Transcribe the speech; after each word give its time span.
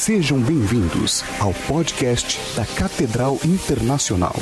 Sejam 0.00 0.40
bem-vindos 0.40 1.22
ao 1.38 1.52
podcast 1.52 2.38
da 2.56 2.64
Catedral 2.64 3.38
Internacional. 3.44 4.34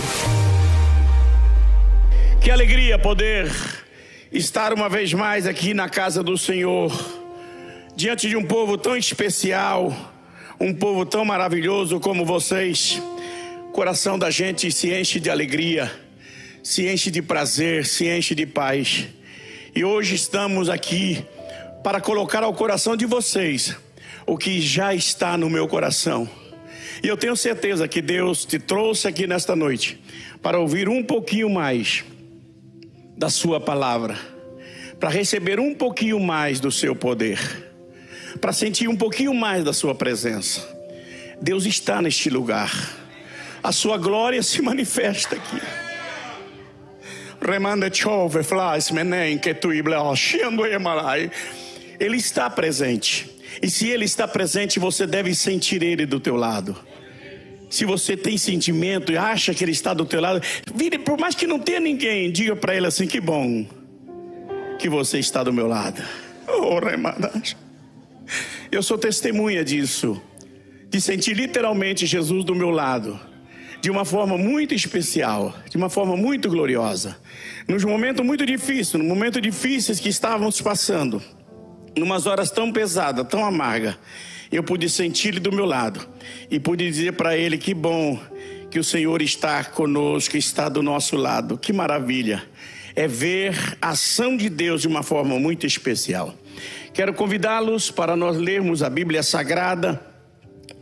Que 2.40 2.48
alegria 2.48 2.96
poder 2.96 3.50
estar 4.30 4.72
uma 4.72 4.88
vez 4.88 5.12
mais 5.12 5.48
aqui 5.48 5.74
na 5.74 5.88
casa 5.88 6.22
do 6.22 6.38
Senhor, 6.38 6.92
diante 7.96 8.28
de 8.28 8.36
um 8.36 8.44
povo 8.44 8.78
tão 8.78 8.96
especial, 8.96 9.92
um 10.60 10.72
povo 10.72 11.04
tão 11.04 11.24
maravilhoso 11.24 11.98
como 11.98 12.24
vocês. 12.24 13.02
O 13.68 13.72
coração 13.72 14.16
da 14.16 14.30
gente 14.30 14.70
se 14.70 14.94
enche 14.94 15.18
de 15.18 15.28
alegria, 15.28 15.90
se 16.62 16.88
enche 16.88 17.10
de 17.10 17.20
prazer, 17.20 17.84
se 17.84 18.06
enche 18.06 18.32
de 18.32 18.46
paz. 18.46 19.08
E 19.74 19.84
hoje 19.84 20.14
estamos 20.14 20.68
aqui 20.68 21.26
para 21.82 22.00
colocar 22.00 22.44
ao 22.44 22.54
coração 22.54 22.96
de 22.96 23.06
vocês 23.06 23.76
o 24.28 24.36
que 24.36 24.60
já 24.60 24.94
está 24.94 25.38
no 25.38 25.48
meu 25.48 25.66
coração. 25.66 26.28
E 27.02 27.08
eu 27.08 27.16
tenho 27.16 27.34
certeza 27.34 27.88
que 27.88 28.02
Deus 28.02 28.44
te 28.44 28.58
trouxe 28.58 29.08
aqui 29.08 29.26
nesta 29.26 29.56
noite 29.56 29.98
para 30.42 30.58
ouvir 30.58 30.88
um 30.88 31.02
pouquinho 31.02 31.48
mais 31.48 32.04
da 33.16 33.30
Sua 33.30 33.58
palavra, 33.58 34.16
para 35.00 35.08
receber 35.08 35.58
um 35.58 35.74
pouquinho 35.74 36.20
mais 36.20 36.60
do 36.60 36.70
seu 36.70 36.94
poder, 36.94 37.38
para 38.40 38.52
sentir 38.52 38.86
um 38.86 38.96
pouquinho 38.96 39.32
mais 39.32 39.64
da 39.64 39.72
Sua 39.72 39.94
presença. 39.94 40.76
Deus 41.40 41.64
está 41.64 42.02
neste 42.02 42.28
lugar, 42.28 42.70
a 43.62 43.72
Sua 43.72 43.96
glória 43.96 44.42
se 44.42 44.60
manifesta 44.62 45.36
aqui. 45.36 45.60
Ele 51.98 52.16
está 52.16 52.50
presente. 52.50 53.37
E 53.62 53.68
se 53.68 53.88
Ele 53.88 54.04
está 54.04 54.26
presente, 54.26 54.78
você 54.78 55.06
deve 55.06 55.34
sentir 55.34 55.82
Ele 55.82 56.06
do 56.06 56.20
teu 56.20 56.36
lado. 56.36 56.76
Se 57.70 57.84
você 57.84 58.16
tem 58.16 58.38
sentimento 58.38 59.12
e 59.12 59.16
acha 59.16 59.52
que 59.52 59.62
Ele 59.62 59.72
está 59.72 59.92
do 59.92 60.04
teu 60.04 60.20
lado, 60.20 60.40
vire, 60.74 60.98
por 60.98 61.18
mais 61.18 61.34
que 61.34 61.46
não 61.46 61.58
tenha 61.58 61.80
ninguém, 61.80 62.30
diga 62.30 62.56
para 62.56 62.74
Ele 62.74 62.86
assim: 62.86 63.06
que 63.06 63.20
bom 63.20 63.66
que 64.78 64.88
você 64.88 65.18
está 65.18 65.42
do 65.42 65.52
meu 65.52 65.66
lado. 65.66 66.02
Oh, 66.46 66.78
remadas. 66.78 67.56
Eu 68.70 68.82
sou 68.82 68.96
testemunha 68.96 69.64
disso, 69.64 70.20
de 70.88 71.00
sentir 71.00 71.34
literalmente 71.34 72.06
Jesus 72.06 72.44
do 72.44 72.54
meu 72.54 72.70
lado, 72.70 73.18
de 73.80 73.90
uma 73.90 74.04
forma 74.04 74.38
muito 74.38 74.74
especial, 74.74 75.54
de 75.68 75.76
uma 75.76 75.90
forma 75.90 76.16
muito 76.16 76.48
gloriosa, 76.48 77.18
nos 77.66 77.84
momentos 77.84 78.24
muito 78.24 78.46
difíceis, 78.46 78.94
nos 78.94 79.06
momentos 79.06 79.42
difíceis 79.42 79.98
que 79.98 80.08
estávamos 80.08 80.60
passando 80.60 81.22
numas 81.98 82.26
horas 82.26 82.50
tão 82.50 82.72
pesadas, 82.72 83.26
tão 83.28 83.44
amargas, 83.44 83.96
eu 84.50 84.62
pude 84.62 84.88
sentir 84.88 85.28
ele 85.28 85.40
do 85.40 85.52
meu 85.52 85.66
lado 85.66 86.06
e 86.50 86.58
pude 86.58 86.88
dizer 86.88 87.12
para 87.12 87.36
ele 87.36 87.58
que 87.58 87.74
bom 87.74 88.18
que 88.70 88.78
o 88.78 88.84
Senhor 88.84 89.20
está 89.22 89.64
conosco, 89.64 90.36
está 90.36 90.68
do 90.68 90.82
nosso 90.82 91.16
lado. 91.16 91.58
Que 91.58 91.72
maravilha! 91.72 92.42
É 92.94 93.06
ver 93.06 93.54
a 93.80 93.90
ação 93.90 94.36
de 94.36 94.48
Deus 94.48 94.82
de 94.82 94.88
uma 94.88 95.02
forma 95.02 95.38
muito 95.38 95.66
especial. 95.66 96.34
Quero 96.92 97.14
convidá-los 97.14 97.90
para 97.90 98.16
nós 98.16 98.36
lermos 98.36 98.82
a 98.82 98.90
Bíblia 98.90 99.22
Sagrada 99.22 100.04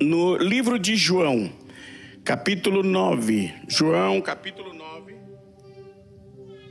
no 0.00 0.36
livro 0.36 0.78
de 0.78 0.96
João, 0.96 1.52
capítulo 2.24 2.82
9. 2.82 3.52
João, 3.68 4.20
capítulo 4.22 4.72
9. 4.72 5.14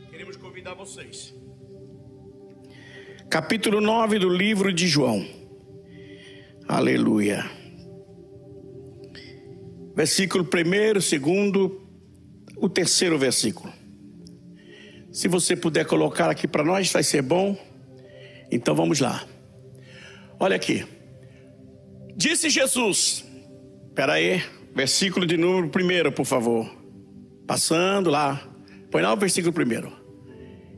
Queremos 0.10 0.36
convidar 0.38 0.74
vocês 0.74 1.35
capítulo 3.30 3.82
9 3.82 4.20
do 4.20 4.30
livro 4.30 4.72
de 4.72 4.88
João. 4.88 5.26
Aleluia. 6.68 7.46
Versículo 9.96 10.46
1, 10.46 11.02
segundo, 11.02 11.82
o 12.58 12.70
terceiro 12.70 13.18
versículo. 13.18 13.72
Se 15.12 15.28
você 15.28 15.56
puder 15.56 15.86
colocar 15.86 16.30
aqui 16.30 16.48
para 16.48 16.64
nós, 16.64 16.92
vai 16.92 17.04
ser 17.04 17.22
bom. 17.22 17.58
Então 18.52 18.76
vamos 18.76 19.00
lá. 19.00 19.26
Olha 20.40 20.56
aqui. 20.56 20.86
Disse 22.16 22.50
Jesus. 22.50 23.26
Espera 23.88 24.14
aí, 24.14 24.44
versículo 24.74 25.26
de 25.26 25.38
número 25.38 25.70
primeiro, 25.70 26.12
por 26.12 26.26
favor. 26.26 26.70
Passando 27.48 28.10
lá. 28.10 28.46
Põe 28.92 29.02
lá 29.02 29.14
o 29.14 29.18
versículo 29.18 29.54
primeiro. 29.54 29.92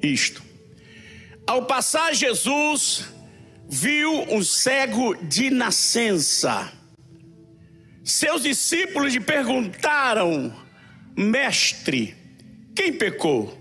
Isto. 0.02 0.47
Ao 1.48 1.64
passar 1.64 2.14
Jesus 2.14 3.06
viu 3.70 4.12
um 4.30 4.44
cego 4.44 5.16
de 5.16 5.50
nascença. 5.50 6.74
Seus 8.04 8.44
discípulos 8.44 9.14
lhe 9.14 9.22
perguntaram: 9.22 10.54
Mestre, 11.16 12.14
quem 12.76 12.92
pecou? 12.92 13.58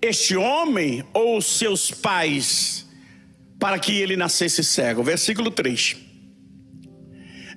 Este 0.00 0.34
homem 0.34 1.04
ou 1.12 1.42
seus 1.42 1.90
pais, 1.90 2.86
para 3.60 3.78
que 3.78 3.92
ele 3.92 4.16
nascesse 4.16 4.64
cego? 4.64 5.02
Versículo 5.02 5.50
3. 5.50 5.96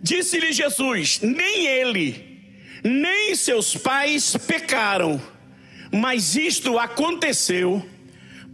Disse-lhe 0.04 0.52
Jesus: 0.52 1.22
Nem 1.22 1.68
ele, 1.68 2.52
nem 2.84 3.34
seus 3.34 3.78
pais 3.78 4.36
pecaram, 4.36 5.22
mas 5.90 6.36
isto 6.36 6.78
aconteceu 6.78 7.86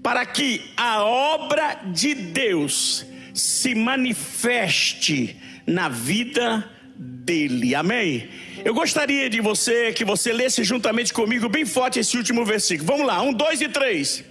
para 0.03 0.25
que 0.25 0.61
a 0.75 1.01
obra 1.01 1.79
de 1.85 2.13
Deus 2.13 3.05
se 3.33 3.73
manifeste 3.73 5.37
na 5.65 5.87
vida 5.87 6.69
dele. 6.95 7.73
Amém? 7.73 8.29
Eu 8.65 8.73
gostaria 8.73 9.29
de 9.29 9.39
você 9.39 9.93
que 9.93 10.03
você 10.03 10.33
lesse 10.33 10.61
juntamente 10.63 11.13
comigo 11.13 11.47
bem 11.47 11.65
forte 11.65 11.99
esse 11.99 12.17
último 12.17 12.43
versículo. 12.43 12.85
Vamos 12.85 13.07
lá, 13.07 13.21
um, 13.21 13.33
dois 13.33 13.61
e 13.61 13.69
três. 13.69 14.23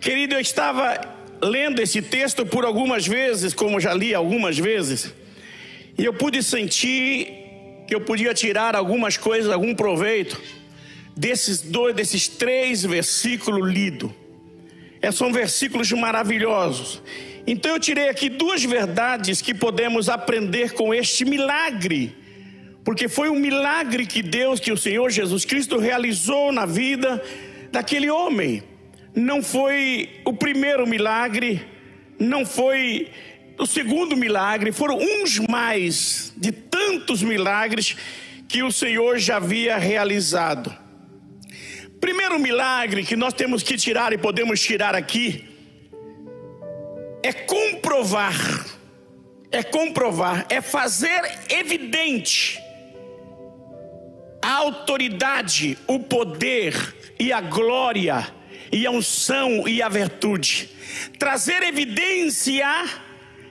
Querido, 0.00 0.34
eu 0.34 0.40
estava 0.40 1.17
lendo 1.42 1.80
esse 1.80 2.02
texto 2.02 2.44
por 2.44 2.64
algumas 2.64 3.06
vezes, 3.06 3.54
como 3.54 3.80
já 3.80 3.94
li 3.94 4.14
algumas 4.14 4.58
vezes, 4.58 5.12
e 5.96 6.04
eu 6.04 6.12
pude 6.12 6.42
sentir 6.42 7.28
que 7.86 7.94
eu 7.94 8.00
podia 8.00 8.34
tirar 8.34 8.76
algumas 8.76 9.16
coisas, 9.16 9.50
algum 9.50 9.74
proveito 9.74 10.40
desses 11.16 11.60
dois, 11.60 11.94
desses 11.94 12.28
três 12.28 12.84
versículos 12.84 13.68
lidos. 13.68 14.10
É, 15.00 15.10
são 15.10 15.32
versículos 15.32 15.90
maravilhosos. 15.92 17.02
Então 17.46 17.72
eu 17.72 17.80
tirei 17.80 18.08
aqui 18.08 18.28
duas 18.28 18.62
verdades 18.62 19.40
que 19.40 19.54
podemos 19.54 20.08
aprender 20.08 20.72
com 20.72 20.92
este 20.92 21.24
milagre. 21.24 22.14
Porque 22.84 23.08
foi 23.08 23.28
um 23.28 23.38
milagre 23.38 24.06
que 24.06 24.22
Deus, 24.22 24.60
que 24.60 24.70
o 24.70 24.76
Senhor 24.76 25.10
Jesus 25.10 25.44
Cristo 25.44 25.78
realizou 25.78 26.52
na 26.52 26.66
vida 26.66 27.22
daquele 27.72 28.10
homem 28.10 28.62
não 29.18 29.42
foi 29.42 30.08
o 30.24 30.32
primeiro 30.32 30.86
milagre, 30.86 31.66
não 32.18 32.46
foi 32.46 33.10
o 33.58 33.66
segundo 33.66 34.16
milagre, 34.16 34.70
foram 34.70 34.96
uns 34.96 35.40
mais 35.40 36.32
de 36.36 36.52
tantos 36.52 37.22
milagres 37.22 37.96
que 38.46 38.62
o 38.62 38.70
Senhor 38.70 39.18
já 39.18 39.36
havia 39.36 39.76
realizado. 39.76 40.74
Primeiro 42.00 42.38
milagre 42.38 43.04
que 43.04 43.16
nós 43.16 43.34
temos 43.34 43.62
que 43.62 43.76
tirar 43.76 44.12
e 44.12 44.18
podemos 44.18 44.60
tirar 44.60 44.94
aqui 44.94 45.44
é 47.20 47.32
comprovar, 47.32 48.66
é 49.50 49.64
comprovar, 49.64 50.46
é 50.48 50.60
fazer 50.60 51.20
evidente 51.48 52.60
a 54.40 54.52
autoridade, 54.54 55.76
o 55.88 55.98
poder 55.98 56.94
e 57.18 57.32
a 57.32 57.40
glória 57.40 58.37
e 58.70 58.86
a 58.86 58.90
unção 58.90 59.66
e 59.66 59.82
a 59.82 59.88
virtude. 59.88 60.70
Trazer 61.18 61.62
evidência 61.62 62.66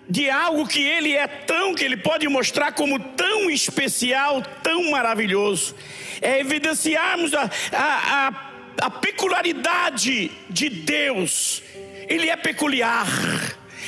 de 0.09 0.29
algo 0.29 0.67
que 0.67 0.81
ele 0.81 1.13
é 1.13 1.27
tão, 1.27 1.75
que 1.75 1.83
ele 1.83 1.97
pode 1.97 2.27
mostrar 2.27 2.71
como 2.71 2.99
tão 2.99 3.49
especial, 3.49 4.41
tão 4.63 4.91
maravilhoso. 4.91 5.75
É 6.21 6.39
evidenciarmos 6.39 7.33
a, 7.33 7.49
a, 7.73 8.27
a, 8.27 8.85
a 8.85 8.89
peculiaridade 8.89 10.31
de 10.49 10.69
Deus. 10.69 11.61
Ele 12.07 12.29
é 12.29 12.37
peculiar, 12.37 13.07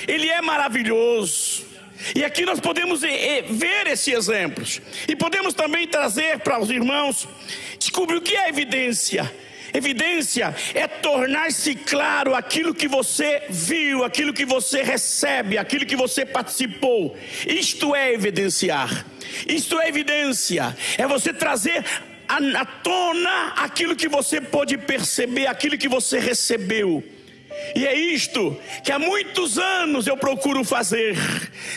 ele 0.08 0.28
é 0.28 0.42
maravilhoso. 0.42 1.68
E 2.16 2.24
aqui 2.24 2.46
nós 2.46 2.60
podemos 2.60 3.02
ver 3.02 3.88
esses 3.88 4.14
exemplos. 4.14 4.82
E 5.08 5.16
podemos 5.16 5.54
também 5.54 5.88
trazer 5.88 6.40
para 6.40 6.60
os 6.60 6.70
irmãos, 6.70 7.28
descobrir 7.78 8.18
o 8.18 8.22
que 8.22 8.36
é 8.36 8.50
evidência 8.50 9.30
Evidência 9.74 10.56
é 10.74 10.88
tornar-se 10.88 11.76
claro 11.76 12.36
aquilo 12.36 12.74
que 12.74 12.88
você 12.88 13.44
viu, 13.50 14.04
aquilo 14.04 14.34
que 14.34 14.46
você 14.46 14.82
recebe, 14.82 15.58
aquilo 15.58 15.86
que 15.86 15.96
você 15.96 16.26
participou. 16.26 17.18
Isto 17.48 17.96
é 17.96 18.14
evidenciar. 18.14 19.06
Isto 19.48 19.80
é 19.80 19.88
evidência. 19.88 20.76
É 20.98 21.08
você 21.08 21.34
trazer 21.34 21.84
à 22.28 22.66
tona 22.66 23.54
aquilo 23.58 23.96
que 23.96 24.08
você 24.08 24.40
pode 24.40 24.78
perceber, 24.78 25.48
aquilo 25.48 25.78
que 25.78 25.88
você 25.88 26.20
recebeu. 26.20 27.04
E 27.76 27.86
é 27.86 27.96
isto 27.96 28.60
que 28.84 28.92
há 28.92 29.00
muitos 29.00 29.58
anos 29.58 30.08
eu 30.08 30.18
procuro 30.18 30.64
fazer, 30.64 31.16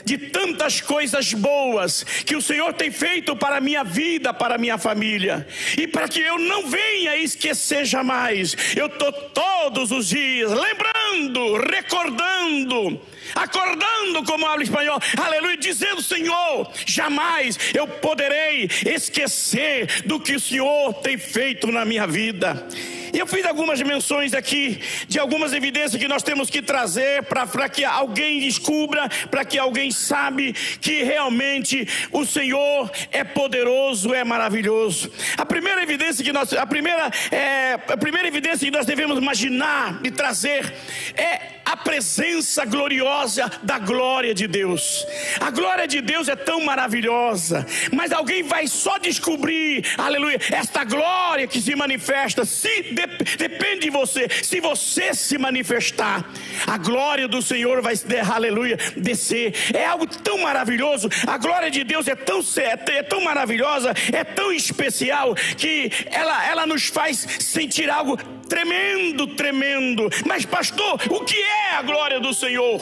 de 0.05 0.19
tantas 0.19 0.81
coisas 0.81 1.33
boas 1.33 2.03
que 2.03 2.37
o 2.37 2.43
Senhor 2.43 2.73
tem 2.73 2.91
feito 2.91 3.37
para 3.37 3.57
a 3.57 3.61
minha 3.61 3.85
vida, 3.85 4.33
para 4.33 4.55
a 4.55 4.59
minha 4.59 4.79
família, 4.79 5.47
e 5.79 5.87
para 5.87 6.09
que 6.09 6.21
eu 6.21 6.39
não 6.39 6.67
venha 6.67 7.17
esquecer 7.17 7.85
jamais, 7.85 8.57
eu 8.77 8.87
estou 8.87 9.13
todos 9.13 9.91
os 9.91 10.09
dias 10.09 10.51
lembrando, 10.51 11.57
recordando, 11.57 13.01
acordando, 13.35 14.25
como 14.25 14.47
habla 14.47 14.65
espanhol, 14.65 15.01
aleluia, 15.17 15.57
dizendo: 15.57 16.03
Senhor, 16.03 16.71
jamais 16.87 17.59
eu 17.75 17.87
poderei 17.87 18.69
esquecer 18.87 20.03
do 20.05 20.19
que 20.21 20.35
o 20.35 20.41
Senhor 20.41 20.95
tem 20.95 21.19
feito 21.19 21.71
na 21.71 21.85
minha 21.85 22.07
vida. 22.07 22.67
E 23.13 23.19
eu 23.19 23.27
fiz 23.27 23.45
algumas 23.45 23.81
menções 23.83 24.33
aqui 24.33 24.81
de 25.07 25.19
algumas 25.19 25.53
evidências 25.53 26.01
que 26.01 26.09
nós 26.09 26.23
temos 26.23 26.49
que 26.49 26.63
trazer 26.63 27.23
para 27.25 27.69
que 27.69 27.85
alguém 27.85 28.41
descubra, 28.41 29.09
para 29.31 29.45
que 29.45 29.59
alguém 29.59 29.91
sabe 29.91 30.55
que 30.81 31.03
realmente 31.03 31.87
o 32.11 32.25
Senhor 32.25 32.91
é 33.11 33.23
poderoso, 33.23 34.15
é 34.15 34.25
maravilhoso. 34.25 35.13
A 35.37 35.45
primeira 35.45 35.83
evidência 35.83 36.25
que 36.25 36.33
nós, 36.33 36.53
a 36.55 36.67
primeira, 36.67 37.11
é, 37.31 37.75
a 37.75 37.97
primeira 37.97 38.27
evidência 38.27 38.65
que 38.65 38.77
nós 38.77 38.87
devemos 38.87 39.19
imaginar 39.19 40.01
e 40.03 40.11
trazer 40.11 40.73
é 41.15 41.62
a 41.73 41.77
presença 41.77 42.67
gloriosa 42.67 43.51
da 43.63 43.79
glória 43.79 44.35
de 44.35 44.47
Deus. 44.47 45.07
A 45.41 45.51
glória 45.51 45.89
de 45.89 46.03
Deus 46.03 46.29
é 46.29 46.37
tão 46.37 46.61
maravilhosa, 46.61 47.67
mas 47.91 48.13
alguém 48.13 48.43
vai 48.43 48.67
só 48.67 48.99
descobrir, 48.99 49.83
aleluia, 49.97 50.39
esta 50.51 50.85
glória 50.85 51.47
que 51.47 51.63
se 51.63 51.75
manifesta 51.75 52.45
se 52.45 52.95
depende 53.39 53.81
de 53.81 53.91
você. 53.91 54.29
Se 54.43 54.61
você 54.61 55.15
se 55.15 55.39
manifestar, 55.39 56.23
a 56.67 56.77
glória 56.77 57.27
do 57.27 57.41
Senhor 57.41 57.81
vai, 57.81 57.95
aleluia, 58.31 58.77
descer. 58.95 59.55
É 59.73 59.87
algo 59.87 60.07
tão 60.07 60.43
maravilhoso. 60.43 61.09
A 61.27 61.39
glória 61.39 61.71
de 61.71 61.85
Deus 61.85 62.07
é 62.07 62.15
tão, 62.15 62.41
é 62.59 63.03
tão 63.03 63.23
maravilhosa, 63.23 63.95
é 64.13 64.23
tão 64.23 64.53
especial, 64.53 65.35
que 65.57 65.91
ela, 66.11 66.47
ela 66.47 66.67
nos 66.67 66.89
faz 66.89 67.27
sentir 67.41 67.89
algo 67.89 68.19
tremendo, 68.53 69.27
tremendo. 69.29 70.11
Mas, 70.27 70.45
pastor, 70.45 71.01
o 71.09 71.21
que 71.25 71.41
é 71.41 71.77
a 71.77 71.83
glória 71.83 72.21
do 72.21 72.35
Senhor? 72.35 72.79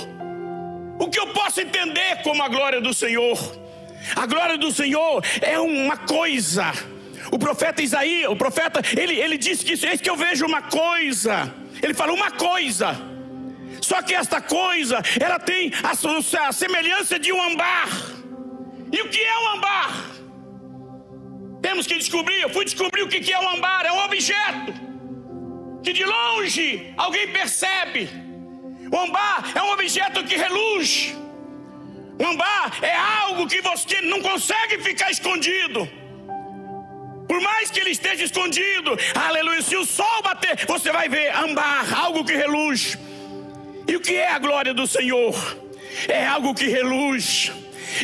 O 0.99 1.09
que 1.09 1.21
eu 1.21 1.29
posso 1.29 1.61
entender 1.61 2.23
como 2.25 2.43
a 2.43 2.49
glória 2.49 2.81
do 2.81 2.93
Senhor? 2.93 3.39
A 4.17 4.27
glória 4.27 4.59
do 4.59 4.73
Senhor 4.73 5.23
é 5.41 5.61
uma 5.61 5.97
coisa 5.97 6.73
o 7.31 7.39
profeta 7.39 7.81
Isaías, 7.81 8.29
o 8.29 8.35
profeta, 8.35 8.81
ele, 8.99 9.15
ele 9.15 9.39
disse 9.39 9.65
que 9.65 9.73
eis 9.87 10.01
que 10.01 10.11
eu 10.11 10.17
vejo 10.17 10.45
uma 10.45 10.63
coisa. 10.63 11.55
Ele 11.81 11.95
fala 11.95 12.13
uma 12.13 12.31
coisa. 12.33 12.97
Só 13.81 14.03
que 14.03 14.13
esta 14.15 14.41
coisa, 14.41 15.01
ela 15.21 15.39
tem 15.39 15.71
a, 15.85 16.49
a 16.49 16.53
semelhança 16.53 17.21
de 17.21 17.33
um 17.33 17.41
ambar. 17.41 17.89
E 18.91 19.01
o 19.03 19.09
que 19.09 19.21
é 19.21 19.39
um 19.39 19.49
ambar? 19.55 20.07
Temos 21.63 21.87
que 21.87 21.95
descobrir. 21.95 22.41
Eu 22.41 22.51
fui 22.51 22.65
descobrir 22.65 23.03
o 23.03 23.09
que 23.09 23.33
é 23.33 23.39
um 23.39 23.51
ambar. 23.51 23.87
É 23.87 23.93
um 23.93 24.05
objeto 24.07 24.90
que 25.83 25.93
de 25.93 26.05
longe 26.05 26.93
alguém 26.97 27.29
percebe. 27.29 28.09
O 28.93 28.99
ambar 28.99 29.53
é 29.55 29.63
um 29.63 29.73
objeto 29.73 30.25
que 30.25 30.37
reluz. 30.37 31.15
O 32.19 32.27
ambar 32.27 32.79
é 32.83 32.95
algo 32.95 33.47
que 33.47 33.63
você 33.63 34.01
não 34.03 34.21
consegue 34.21 34.83
ficar 34.83 35.11
escondido. 35.11 35.89
Por 37.27 37.41
mais 37.41 37.71
que 37.71 37.79
ele 37.81 37.91
esteja 37.91 38.25
escondido, 38.25 38.99
aleluia, 39.15 39.63
se 39.63 39.77
o 39.77 39.85
sol 39.85 40.21
bater, 40.23 40.67
você 40.67 40.91
vai 40.91 41.09
ver 41.09 41.35
ambar, 41.35 41.87
algo 41.97 42.25
que 42.25 42.35
reluz. 42.35 42.99
E 43.87 43.97
o 43.97 44.01
que 44.01 44.17
é 44.17 44.33
a 44.33 44.39
glória 44.39 44.75
do 44.75 44.87
Senhor? 44.87 45.35
É 46.09 46.27
algo 46.27 46.55
que 46.55 46.67
reluz 46.67 47.53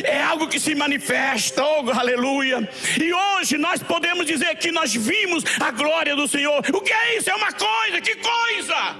é 0.03 0.21
algo 0.21 0.47
que 0.47 0.59
se 0.59 0.75
manifesta, 0.75 1.63
oh 1.63 1.89
aleluia. 1.91 2.67
E 3.01 3.13
hoje 3.13 3.57
nós 3.57 3.81
podemos 3.81 4.25
dizer 4.25 4.55
que 4.55 4.71
nós 4.71 4.93
vimos 4.93 5.43
a 5.59 5.71
glória 5.71 6.15
do 6.15 6.27
Senhor. 6.27 6.63
O 6.73 6.81
que 6.81 6.93
é 6.93 7.17
isso? 7.17 7.29
É 7.29 7.35
uma 7.35 7.51
coisa, 7.51 8.01
que 8.01 8.15
coisa! 8.15 8.95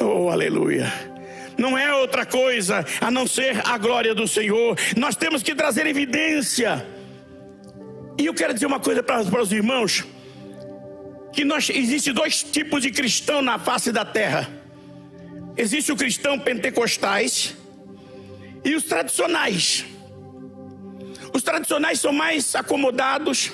Oh 0.00 0.30
aleluia. 0.30 0.92
Não 1.56 1.78
é 1.78 1.94
outra 1.94 2.26
coisa 2.26 2.84
a 3.00 3.10
não 3.10 3.26
ser 3.26 3.62
a 3.64 3.78
glória 3.78 4.14
do 4.14 4.26
Senhor. 4.26 4.76
Nós 4.96 5.14
temos 5.14 5.42
que 5.42 5.54
trazer 5.54 5.86
evidência 5.86 6.84
e 8.18 8.26
eu 8.26 8.34
quero 8.34 8.54
dizer 8.54 8.66
uma 8.66 8.80
coisa 8.80 9.02
para, 9.02 9.24
para 9.24 9.42
os 9.42 9.52
irmãos: 9.52 10.04
que 11.32 11.44
nós 11.44 11.68
existe 11.68 12.12
dois 12.12 12.42
tipos 12.42 12.82
de 12.82 12.90
cristão 12.90 13.42
na 13.42 13.58
face 13.58 13.90
da 13.90 14.04
terra. 14.04 14.48
Existe 15.56 15.92
o 15.92 15.96
cristão 15.96 16.38
pentecostais 16.38 17.56
e 18.64 18.74
os 18.74 18.84
tradicionais. 18.84 19.84
Os 21.32 21.42
tradicionais 21.42 22.00
são 22.00 22.12
mais 22.12 22.54
acomodados. 22.54 23.52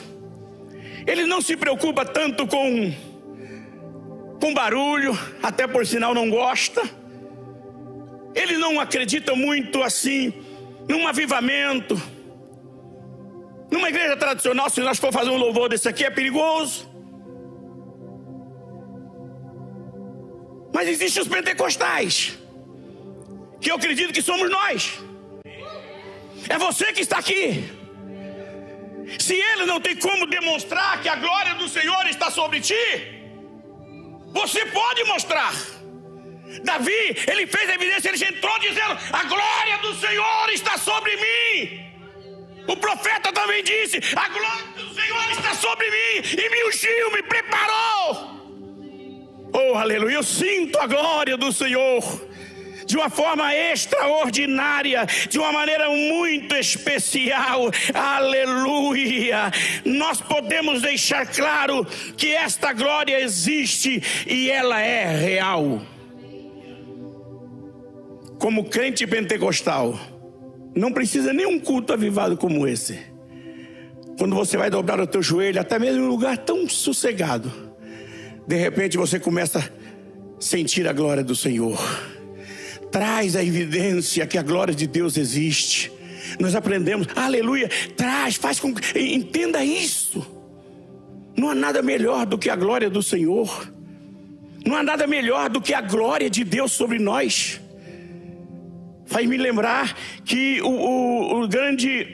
Ele 1.07 1.27
não 1.27 1.41
se 1.41 1.57
preocupa 1.57 2.05
tanto 2.05 2.47
com 2.47 2.93
com 4.41 4.55
barulho, 4.55 5.12
até 5.43 5.67
por 5.67 5.87
sinal 5.87 6.15
não 6.15 6.31
gosta. 6.31 6.83
Ele 8.35 8.57
não 8.57 8.81
acredita 8.81 9.35
muito 9.35 9.83
assim 9.83 10.33
num 10.89 11.07
avivamento 11.07 12.01
numa 13.71 13.89
igreja 13.89 14.17
tradicional, 14.17 14.69
se 14.69 14.81
nós 14.81 14.99
for 14.99 15.12
fazer 15.12 15.31
um 15.31 15.37
louvor 15.37 15.69
desse 15.69 15.89
aqui, 15.89 16.05
é 16.05 16.11
perigoso. 16.11 16.91
Mas 20.75 20.89
existem 20.89 21.23
os 21.23 21.29
pentecostais, 21.29 22.37
que 23.61 23.71
eu 23.71 23.77
acredito 23.77 24.12
que 24.12 24.23
somos 24.23 24.49
nós. 24.51 24.99
É 26.49 26.59
você 26.59 26.93
que 26.93 27.03
está 27.03 27.19
aqui. 27.19 27.71
Se 29.19 29.35
ele 29.35 29.67
não 29.67 29.81
tem 29.81 29.97
como 29.97 30.27
demonstrar 30.27 31.01
que 31.03 31.09
a 31.09 31.17
glória 31.17 31.55
do 31.57 31.69
Senhor 31.69 32.07
está 32.07 32.31
sobre 32.31 32.61
ti, 32.61 32.75
você 34.33 34.65
pode 34.67 35.05
mostrar. 35.05 35.53
Davi, 36.65 37.17
ele 37.29 37.47
fez 37.47 37.71
a 37.71 37.75
evidência, 37.75 38.09
ele 38.09 38.25
entrou 38.25 38.59
dizendo: 38.59 38.97
A 39.12 39.25
glória 39.25 39.79
do 39.79 39.95
Senhor 39.95 40.51
está 40.51 40.79
sobre 40.79 41.17
mim. 41.17 41.91
O 42.67 42.77
profeta 42.77 43.33
também 43.33 43.62
disse: 43.62 43.99
A 44.17 44.29
glória 44.29 44.67
do 44.77 44.95
Senhor 44.95 45.31
está 45.31 45.55
sobre 45.55 45.91
mim 45.91 46.23
e 46.39 46.51
me 46.51 46.65
ungiu, 46.65 47.11
me 47.12 47.23
preparou. 47.23 48.40
Oh, 49.52 49.76
aleluia! 49.76 50.14
Eu 50.14 50.23
sinto 50.23 50.79
a 50.79 50.87
glória 50.87 51.37
do 51.37 51.52
Senhor 51.52 52.29
de 52.90 52.97
uma 52.97 53.09
forma 53.09 53.54
extraordinária, 53.54 55.06
de 55.28 55.38
uma 55.38 55.52
maneira 55.52 55.88
muito 55.88 56.54
especial. 56.56 57.70
Aleluia! 57.94 59.50
Nós 59.85 60.20
podemos 60.20 60.82
deixar 60.82 61.26
claro 61.26 61.87
que 62.16 62.35
esta 62.35 62.73
glória 62.73 63.20
existe 63.20 64.02
e 64.26 64.50
ela 64.50 64.80
é 64.80 65.06
real. 65.16 65.80
Como 68.38 68.64
crente 68.64 69.06
pentecostal, 69.06 69.99
não 70.75 70.92
precisa 70.92 71.32
nem 71.32 71.47
um 71.47 71.61
culto 71.61 71.92
avivado 71.92 72.37
como 72.37 72.66
esse. 72.66 72.99
Quando 74.18 74.35
você 74.35 74.56
vai 74.56 74.68
dobrar 74.68 75.00
o 75.00 75.06
teu 75.06 75.23
joelho, 75.23 75.61
até 75.61 75.78
mesmo 75.78 76.02
em 76.02 76.06
um 76.06 76.09
lugar 76.09 76.37
tão 76.38 76.68
sossegado, 76.68 77.52
de 78.47 78.56
repente 78.56 78.97
você 78.97 79.20
começa 79.20 79.59
a 79.59 80.42
sentir 80.42 80.88
a 80.88 80.92
glória 80.92 81.23
do 81.23 81.37
Senhor. 81.37 81.78
Traz 82.90 83.37
a 83.37 83.44
evidência 83.44 84.26
que 84.26 84.38
a 84.38 84.42
glória 84.42 84.75
de 84.75 84.87
Deus 84.87 85.16
existe. 85.16 85.92
Nós 86.38 86.54
aprendemos, 86.54 87.06
aleluia, 87.16 87.68
traz, 87.97 88.37
faz 88.37 88.61
com 88.61 88.75
que 88.75 88.99
entenda 88.99 89.64
isso. 89.64 90.25
Não 91.37 91.50
há 91.50 91.54
nada 91.54 91.82
melhor 91.82 92.26
do 92.26 92.37
que 92.37 92.50
a 92.50 92.56
glória 92.56 92.90
do 92.90 93.02
Senhor. 93.02 93.73
Não 94.64 94.76
há 94.76 94.82
nada 94.82 95.06
melhor 95.06 95.49
do 95.49 95.61
que 95.61 95.73
a 95.73 95.80
glória 95.80 96.28
de 96.28 96.44
Deus 96.44 96.73
sobre 96.73 96.99
nós 96.99 97.61
faz 99.11 99.26
me 99.26 99.37
lembrar 99.37 99.97
que 100.25 100.62
o, 100.62 100.68
o, 100.68 101.42
o 101.42 101.49
grande 101.49 102.06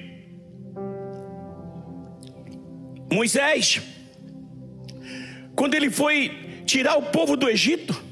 Moisés, 3.12 3.82
quando 5.54 5.74
ele 5.74 5.90
foi 5.90 6.62
tirar 6.64 6.96
o 6.96 7.02
povo 7.02 7.36
do 7.36 7.48
Egito, 7.50 8.02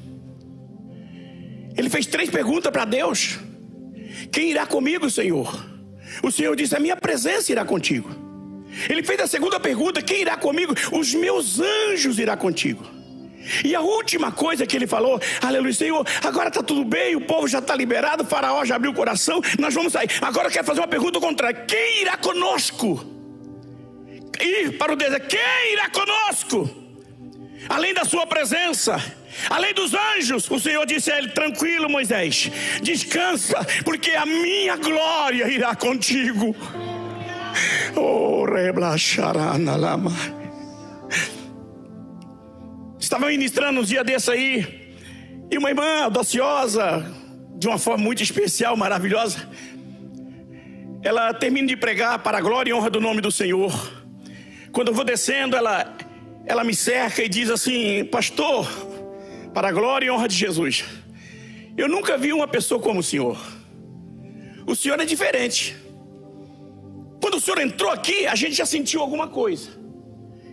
ele 1.77 1.89
fez 1.89 2.05
três 2.05 2.29
perguntas 2.29 2.71
para 2.71 2.85
Deus: 2.85 3.39
Quem 4.31 4.51
irá 4.51 4.65
comigo, 4.65 5.09
Senhor? 5.09 5.65
O 6.23 6.31
Senhor 6.31 6.55
disse: 6.55 6.75
A 6.75 6.79
minha 6.79 6.95
presença 6.95 7.51
irá 7.51 7.65
contigo. 7.65 8.09
Ele 8.89 9.03
fez 9.03 9.19
a 9.19 9.27
segunda 9.27 9.59
pergunta: 9.59 10.01
Quem 10.01 10.21
irá 10.21 10.37
comigo? 10.37 10.73
Os 10.91 11.13
meus 11.13 11.59
anjos 11.59 12.19
irá 12.19 12.35
contigo. 12.35 12.85
E 13.63 13.75
a 13.75 13.81
última 13.81 14.31
coisa 14.31 14.65
que 14.65 14.75
ele 14.75 14.87
falou, 14.87 15.21
aleluia, 15.39 15.71
Senhor, 15.71 16.03
agora 16.23 16.47
está 16.47 16.63
tudo 16.63 16.83
bem, 16.83 17.15
o 17.15 17.21
povo 17.21 17.47
já 17.47 17.59
está 17.59 17.75
liberado, 17.75 18.23
o 18.23 18.25
faraó 18.25 18.65
já 18.65 18.75
abriu 18.75 18.91
o 18.91 18.95
coração, 18.95 19.39
nós 19.59 19.71
vamos 19.71 19.93
sair. 19.93 20.09
Agora 20.19 20.47
eu 20.47 20.51
quero 20.51 20.65
fazer 20.65 20.79
uma 20.79 20.87
pergunta 20.87 21.19
contrária: 21.19 21.63
quem 21.67 22.01
irá 22.01 22.17
conosco? 22.17 23.15
ir 24.41 24.77
para 24.77 24.93
o 24.93 24.95
deserto. 24.95 25.27
Quem 25.27 25.73
irá 25.73 25.89
conosco? 25.89 26.69
Além 27.69 27.93
da 27.93 28.05
sua 28.05 28.27
presença, 28.27 29.01
além 29.49 29.73
dos 29.73 29.93
anjos, 29.93 30.49
o 30.49 30.59
Senhor 30.59 30.85
disse 30.85 31.11
a 31.11 31.17
ele: 31.17 31.29
Tranquilo, 31.29 31.89
Moisés, 31.89 32.51
descansa, 32.81 33.65
porque 33.83 34.11
a 34.11 34.25
minha 34.25 34.75
glória 34.77 35.49
irá 35.49 35.75
contigo. 35.75 36.55
Oh, 37.95 38.45
lama. 39.77 40.11
Estava 42.99 43.27
ministrando 43.27 43.79
um 43.79 43.83
dia 43.83 44.03
desse 44.03 44.31
aí, 44.31 44.95
e 45.49 45.57
uma 45.57 45.69
irmã 45.69 46.03
audaciosa, 46.03 47.05
de 47.57 47.67
uma 47.67 47.77
forma 47.77 48.03
muito 48.03 48.23
especial, 48.23 48.75
maravilhosa, 48.75 49.47
ela 51.03 51.33
termina 51.33 51.67
de 51.67 51.77
pregar 51.77 52.19
para 52.19 52.39
a 52.39 52.41
glória 52.41 52.71
e 52.71 52.73
honra 52.73 52.89
do 52.89 52.99
nome 52.99 53.21
do 53.21 53.31
Senhor. 53.31 53.71
Quando 54.71 54.87
eu 54.87 54.93
vou 54.93 55.05
descendo, 55.05 55.55
ela, 55.55 55.95
ela 56.45 56.63
me 56.63 56.75
cerca 56.75 57.23
e 57.23 57.29
diz 57.29 57.49
assim: 57.49 58.03
Pastor, 58.05 58.67
para 59.55 59.69
a 59.69 59.71
glória 59.71 60.07
e 60.07 60.11
honra 60.11 60.27
de 60.27 60.35
Jesus, 60.35 60.83
eu 61.77 61.87
nunca 61.87 62.17
vi 62.17 62.33
uma 62.33 62.45
pessoa 62.45 62.77
como 62.77 62.99
o 62.99 63.03
Senhor. 63.03 63.39
O 64.67 64.75
Senhor 64.75 64.99
é 64.99 65.05
diferente. 65.05 65.77
Quando 67.21 67.37
o 67.37 67.39
Senhor 67.39 67.61
entrou 67.61 67.89
aqui, 67.89 68.27
a 68.27 68.35
gente 68.35 68.53
já 68.53 68.65
sentiu 68.65 68.99
alguma 68.99 69.29
coisa. 69.29 69.69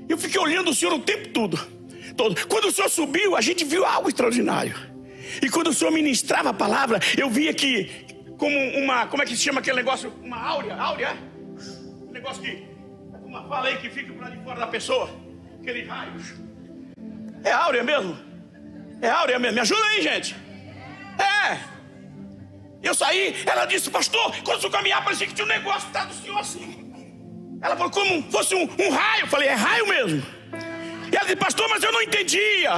Eu 0.09 0.17
fiquei 0.17 0.41
olhando 0.41 0.71
o 0.71 0.75
Senhor 0.75 0.95
o 0.95 1.01
tempo 1.01 1.31
todo. 1.31 1.59
todo. 2.17 2.47
Quando 2.47 2.67
o 2.67 2.73
Senhor 2.73 2.89
subiu, 2.89 3.35
a 3.35 3.41
gente 3.41 3.65
viu 3.65 3.85
algo 3.85 4.09
extraordinário. 4.09 4.77
E 5.43 5.51
quando 5.51 5.71
o 5.71 5.75
Senhor 5.75 5.91
ministrava 5.91 6.51
a 6.51 6.55
palavra, 6.55 7.01
eu 7.19 7.29
via 7.29 7.53
que, 7.53 7.91
como 8.39 8.57
uma, 8.79 9.09
como 9.09 9.21
é 9.21 9.27
que 9.27 9.35
se 9.35 9.43
chama 9.43 9.59
aquele 9.59 9.79
negócio? 9.79 10.13
Uma 10.23 10.39
áurea, 10.41 10.77
áurea? 10.77 11.17
Um 12.07 12.13
negócio 12.13 12.41
que, 12.41 12.63
uma 13.25 13.49
fala 13.49 13.67
aí 13.67 13.79
que 13.79 13.91
fica 13.91 14.13
para 14.13 14.29
de 14.29 14.45
fora 14.45 14.61
da 14.61 14.69
pessoa. 14.69 15.11
Aqueles 15.61 15.89
raios. 15.89 16.35
É 17.43 17.51
áurea 17.51 17.83
mesmo? 17.83 18.32
É 19.03 19.11
áurea 19.11 19.39
mesmo. 19.39 19.57
Me 19.57 19.61
ajuda 19.61 19.85
aí, 19.89 20.01
gente. 20.01 20.37
É. 21.19 21.59
Eu 22.83 22.95
saí, 22.95 23.37
ela 23.45 23.65
disse, 23.67 23.91
pastor, 23.91 24.35
quando 24.45 24.63
eu 24.63 24.71
caminhar, 24.71 25.05
parecia 25.05 25.27
que 25.27 25.35
tinha 25.35 25.45
um 25.45 25.49
negócio 25.49 25.89
tá 25.91 26.05
do 26.05 26.15
senhor 26.15 26.39
assim. 26.39 26.93
Ela 27.61 27.77
falou, 27.77 27.91
como 27.91 28.31
fosse 28.31 28.55
um, 28.55 28.63
um 28.63 28.91
raio. 28.91 29.23
Eu 29.25 29.27
falei, 29.29 29.49
é 29.49 29.55
raio 29.55 29.87
mesmo. 29.89 30.23
E 31.13 31.17
ela 31.17 31.25
disse, 31.25 31.37
pastor, 31.37 31.69
mas 31.69 31.83
eu 31.83 31.93
não 31.93 32.01
entendia. 32.01 32.71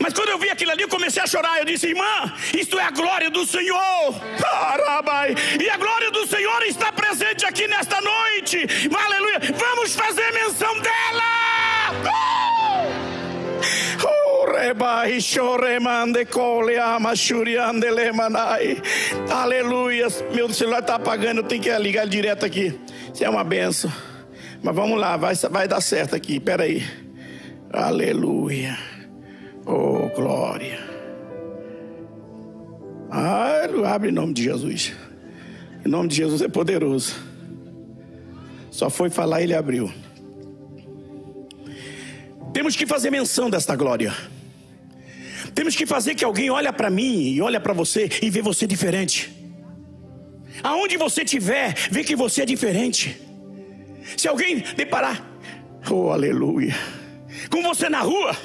Mas 0.00 0.12
quando 0.12 0.28
eu 0.30 0.38
vi 0.38 0.50
aquilo 0.50 0.72
ali, 0.72 0.82
eu 0.82 0.88
comecei 0.88 1.22
a 1.22 1.26
chorar. 1.26 1.58
Eu 1.58 1.64
disse, 1.64 1.86
irmã, 1.86 2.32
isto 2.52 2.78
é 2.78 2.84
a 2.84 2.90
glória 2.90 3.30
do 3.30 3.46
Senhor. 3.46 4.14
E 5.60 5.70
a 5.70 5.76
glória 5.76 6.10
do 6.10 6.26
Senhor 6.26 6.62
está 6.64 6.92
presente 6.92 7.46
aqui 7.46 7.66
nesta 7.66 8.00
noite. 8.00 8.66
Aleluia. 8.94 9.13
Aleluia. 19.30 20.06
Meu 20.34 20.48
celular 20.48 20.78
está 20.78 20.94
apagando, 20.94 21.40
eu 21.40 21.44
tenho 21.44 21.62
que 21.62 21.78
ligar 21.78 22.06
direto 22.06 22.46
aqui. 22.46 22.80
Isso 23.12 23.22
é 23.22 23.28
uma 23.28 23.44
benção. 23.44 23.92
Mas 24.62 24.74
vamos 24.74 24.98
lá, 24.98 25.18
vai, 25.18 25.34
vai 25.34 25.68
dar 25.68 25.82
certo 25.82 26.16
aqui. 26.16 26.36
Espera 26.36 26.62
aí. 26.62 26.82
Aleluia. 27.70 28.78
Oh, 29.66 30.08
glória. 30.16 30.78
Ah, 33.10 33.68
abre 33.86 34.08
em 34.08 34.12
nome 34.12 34.32
de 34.32 34.44
Jesus. 34.44 34.94
Em 35.84 35.88
nome 35.90 36.08
de 36.08 36.16
Jesus 36.16 36.40
é 36.40 36.48
poderoso. 36.48 37.14
Só 38.70 38.88
foi 38.88 39.10
falar 39.10 39.42
e 39.42 39.44
ele 39.44 39.54
abriu. 39.54 39.92
Temos 42.54 42.74
que 42.74 42.86
fazer 42.86 43.10
menção 43.10 43.50
desta 43.50 43.76
glória. 43.76 44.14
Temos 45.54 45.76
que 45.76 45.86
fazer 45.86 46.14
que 46.14 46.24
alguém 46.24 46.50
olhe 46.50 46.70
para 46.72 46.90
mim 46.90 47.32
e 47.32 47.40
olhe 47.40 47.58
para 47.60 47.72
você 47.72 48.08
e 48.20 48.28
vê 48.28 48.42
você 48.42 48.66
diferente. 48.66 49.32
Aonde 50.62 50.96
você 50.96 51.22
estiver, 51.22 51.74
vê 51.90 52.02
que 52.02 52.16
você 52.16 52.42
é 52.42 52.46
diferente. 52.46 53.20
Se 54.16 54.28
alguém 54.28 54.58
deparar, 54.76 55.24
oh 55.90 56.10
aleluia, 56.10 56.74
com 57.50 57.62
você 57.62 57.88
na 57.88 58.00
rua, 58.00 58.36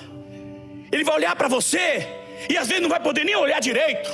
ele 0.91 1.03
vai 1.03 1.15
olhar 1.15 1.35
para 1.35 1.47
você 1.47 2.07
e 2.49 2.57
às 2.57 2.67
vezes 2.67 2.81
não 2.81 2.89
vai 2.89 2.99
poder 2.99 3.23
nem 3.23 3.35
olhar 3.35 3.59
direito. 3.59 4.09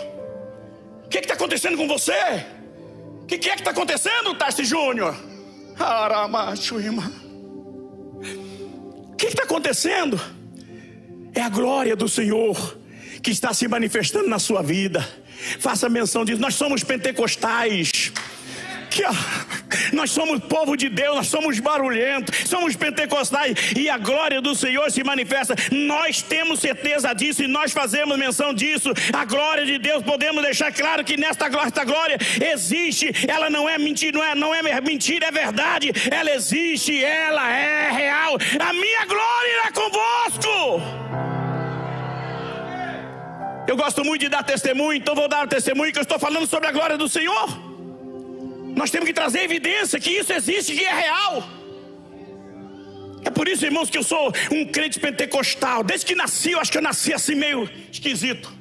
O 1.06 1.10
que 1.10 1.20
está 1.20 1.34
acontecendo 1.34 1.78
com 1.78 1.88
você? 1.88 2.14
O 3.22 3.26
que, 3.26 3.38
que, 3.38 3.50
é 3.50 3.54
que 3.54 3.62
está 3.62 3.72
acontecendo, 3.72 4.36
Tarsi 4.36 4.64
Júnior? 4.64 5.16
O 9.12 9.16
que 9.16 9.28
está 9.28 9.44
acontecendo? 9.44 10.20
É 11.34 11.42
a 11.42 11.50
glória 11.50 11.96
do 11.96 12.08
Senhor 12.08 12.78
que 13.26 13.32
está 13.32 13.52
se 13.56 13.68
manifestando 13.68 14.30
na 14.30 14.38
sua 14.38 14.62
vida. 14.62 15.04
Faça 15.60 15.90
menção 15.90 16.24
disso. 16.24 16.40
Nós 16.40 16.54
somos 16.54 16.84
pentecostais. 16.84 18.12
Que, 18.92 19.02
nós 19.92 20.12
somos 20.12 20.40
povo 20.42 20.78
de 20.78 20.90
Deus, 20.90 21.16
nós 21.16 21.28
somos 21.28 21.60
barulhentos, 21.60 22.48
somos 22.48 22.76
pentecostais 22.76 23.74
e 23.76 23.90
a 23.90 23.98
glória 23.98 24.40
do 24.40 24.54
Senhor 24.54 24.92
se 24.92 25.04
manifesta. 25.04 25.56
Nós 25.72 26.22
temos 26.22 26.60
certeza 26.60 27.14
disso 27.14 27.42
e 27.42 27.48
nós 27.48 27.72
fazemos 27.72 28.16
menção 28.16 28.54
disso. 28.54 28.94
A 29.12 29.26
glória 29.26 29.66
de 29.66 29.80
Deus, 29.80 30.04
podemos 30.04 30.44
deixar 30.44 30.72
claro 30.72 31.04
que 31.04 31.18
nesta 31.18 31.48
esta 31.66 31.84
glória 31.84 32.20
existe, 32.54 33.12
ela 33.28 33.50
não 33.50 33.68
é 33.68 33.80
mentira, 33.80 34.20
não 34.20 34.24
é, 34.24 34.36
não 34.36 34.54
é 34.54 34.82
mentira, 34.82 35.26
é 35.26 35.32
verdade. 35.32 35.92
Ela 36.12 36.30
existe, 36.36 37.04
ela 37.04 37.52
é 37.52 37.90
real. 37.90 38.38
A 38.60 38.72
minha 38.72 39.06
glória 39.06 39.52
irá 39.52 39.72
convosco. 39.72 41.05
Eu 43.68 43.76
gosto 43.76 44.04
muito 44.04 44.22
de 44.22 44.30
dar 44.30 44.44
testemunho, 44.44 44.98
então 44.98 45.16
vou 45.16 45.28
dar 45.28 45.48
testemunho 45.48 45.92
que 45.92 45.98
eu 45.98 46.04
estou 46.04 46.20
falando 46.20 46.46
sobre 46.46 46.68
a 46.68 46.72
glória 46.72 46.98
do 46.98 47.10
Senhor. 47.10 47.48
Nós 48.76 48.92
temos 48.92 49.08
que 49.08 49.14
trazer 49.14 49.42
evidência 49.44 50.00
que 50.00 50.12
isso 50.12 50.32
existe, 50.34 50.76
que 50.76 50.84
é 50.84 50.94
real. 50.94 51.44
É 53.24 53.32
por 53.32 53.48
isso, 53.48 53.66
irmãos, 53.66 53.90
que 53.90 53.98
eu 53.98 54.04
sou 54.04 54.32
um 54.52 54.66
crente 54.66 55.00
pentecostal. 55.00 55.84
Desde 55.84 56.06
que 56.06 56.14
nasci, 56.14 56.52
eu 56.52 56.60
acho 56.60 56.72
que 56.72 56.78
eu 56.78 56.82
nasci 56.82 57.12
assim 57.12 57.34
meio 57.34 57.68
esquisito. 57.92 58.54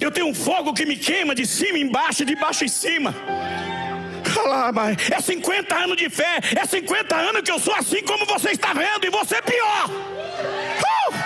Eu 0.00 0.10
tenho 0.10 0.26
um 0.26 0.34
fogo 0.34 0.72
que 0.72 0.86
me 0.86 0.96
queima 0.96 1.34
de 1.34 1.46
cima 1.46 1.78
embaixo, 1.78 2.24
de 2.24 2.34
baixo 2.34 2.64
em 2.64 2.68
cima. 2.68 3.14
É 5.10 5.20
50 5.20 5.76
anos 5.76 5.96
de 5.96 6.08
fé, 6.08 6.40
é 6.60 6.64
50 6.64 7.14
anos 7.14 7.42
que 7.42 7.52
eu 7.52 7.58
sou 7.58 7.74
assim 7.74 8.02
como 8.02 8.24
você 8.24 8.50
está 8.50 8.72
vendo, 8.72 9.04
e 9.04 9.10
você 9.10 9.36
é 9.36 9.42
pior. 9.42 9.90
Uh! 9.90 11.21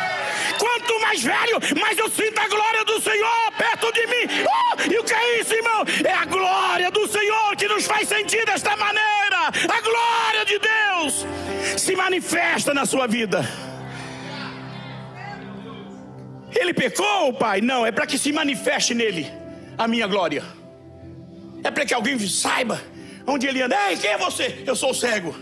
Quanto 0.87 1.01
mais 1.01 1.23
velho, 1.23 1.59
mais 1.81 1.99
eu 1.99 2.09
sinto 2.09 2.39
a 2.39 2.47
glória 2.47 2.85
do 2.85 3.01
Senhor 3.01 3.53
perto 3.59 3.93
de 3.93 4.07
mim. 4.07 4.25
Uh! 4.45 4.93
E 4.93 4.99
o 4.99 5.03
que 5.03 5.13
é 5.13 5.41
isso, 5.41 5.53
irmão? 5.53 5.85
É 6.05 6.13
a 6.13 6.25
glória 6.25 6.91
do 6.93 7.09
Senhor 7.09 7.57
que 7.57 7.67
nos 7.67 7.85
faz 7.87 8.09
sentir 8.09 8.47
desta 8.47 8.77
maneira. 8.77 9.49
A 9.69 9.81
glória 9.81 10.45
de 10.45 10.61
Deus 10.61 11.27
se 11.77 11.97
manifesta 11.97 12.73
na 12.73 12.87
sua 12.87 13.09
vida. 13.09 13.45
Ele 16.55 16.73
pecou, 16.73 17.33
pai? 17.33 17.61
Não, 17.61 17.85
é 17.85 17.91
para 17.91 18.07
que 18.07 18.17
se 18.17 18.33
manifeste 18.33 18.95
nele 18.95 19.27
a 19.77 19.89
minha 19.89 20.07
glória. 20.07 20.45
É 21.65 21.71
para 21.71 21.85
que 21.85 21.95
alguém 21.95 22.17
saiba 22.29 22.81
onde 23.27 23.49
ele 23.49 23.61
anda. 23.61 23.77
Ei, 23.91 23.97
quem 23.97 24.11
é 24.11 24.19
você? 24.19 24.63
Eu 24.65 24.77
sou 24.77 24.95
cego. 24.95 25.35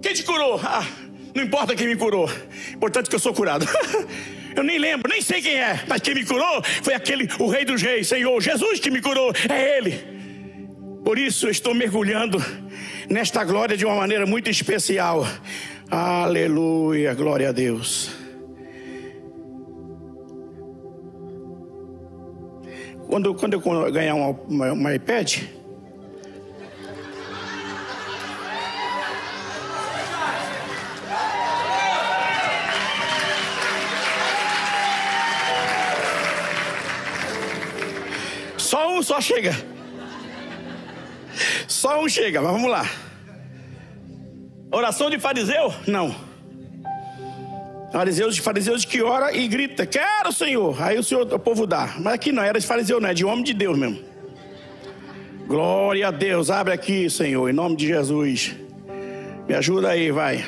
Quem 0.00 0.14
te 0.14 0.22
curou? 0.22 0.60
Ah, 0.62 0.86
não 1.34 1.42
importa 1.42 1.74
quem 1.74 1.88
me 1.88 1.96
curou, 1.96 2.30
importante 2.72 3.10
que 3.10 3.16
eu 3.16 3.20
sou 3.20 3.34
curado. 3.34 3.66
eu 4.56 4.62
nem 4.62 4.78
lembro, 4.78 5.10
nem 5.10 5.20
sei 5.20 5.42
quem 5.42 5.56
é, 5.56 5.84
mas 5.86 6.00
quem 6.00 6.14
me 6.14 6.24
curou 6.24 6.62
foi 6.82 6.94
aquele, 6.94 7.28
o 7.38 7.46
Rei 7.46 7.64
dos 7.64 7.82
Reis, 7.82 8.08
Senhor, 8.08 8.40
Jesus 8.40 8.80
que 8.80 8.90
me 8.90 9.02
curou, 9.02 9.32
é 9.48 9.78
Ele. 9.78 10.16
Por 11.04 11.18
isso 11.18 11.46
eu 11.46 11.50
estou 11.50 11.74
mergulhando 11.74 12.42
nesta 13.08 13.44
glória 13.44 13.76
de 13.76 13.84
uma 13.84 13.94
maneira 13.94 14.26
muito 14.26 14.50
especial. 14.50 15.26
Aleluia, 15.90 17.14
glória 17.14 17.50
a 17.50 17.52
Deus. 17.52 18.10
Quando, 23.06 23.34
quando 23.34 23.52
eu 23.52 23.92
ganhar 23.92 24.14
uma, 24.16 24.72
uma 24.72 24.94
iPad, 24.94 25.42
só 39.06 39.20
chega. 39.20 39.54
Só 41.68 42.02
um 42.02 42.08
chega, 42.08 42.42
mas 42.42 42.50
vamos 42.50 42.68
lá. 42.68 42.90
Oração 44.72 45.08
de 45.08 45.18
fariseu? 45.18 45.72
Não. 45.86 46.14
Fariseus 47.92 48.34
de 48.34 48.40
fariseus 48.40 48.84
que 48.84 49.00
ora 49.02 49.32
e 49.32 49.46
grita: 49.46 49.86
Quero, 49.86 50.32
Senhor. 50.32 50.82
Aí 50.82 50.98
o 50.98 51.04
Senhor, 51.04 51.32
o 51.32 51.38
povo 51.38 51.66
dá. 51.68 51.94
Mas 52.00 52.14
aqui 52.14 52.32
não 52.32 52.42
era 52.42 52.58
de 52.58 52.66
fariseu, 52.66 53.00
não, 53.00 53.08
é 53.08 53.14
de 53.14 53.24
homem 53.24 53.44
de 53.44 53.54
Deus 53.54 53.78
mesmo. 53.78 54.00
Glória 55.46 56.08
a 56.08 56.10
Deus. 56.10 56.50
Abre 56.50 56.72
aqui, 56.74 57.08
Senhor, 57.08 57.48
em 57.48 57.52
nome 57.52 57.76
de 57.76 57.86
Jesus. 57.86 58.56
Me 59.46 59.54
ajuda 59.54 59.90
aí, 59.90 60.10
vai. 60.10 60.44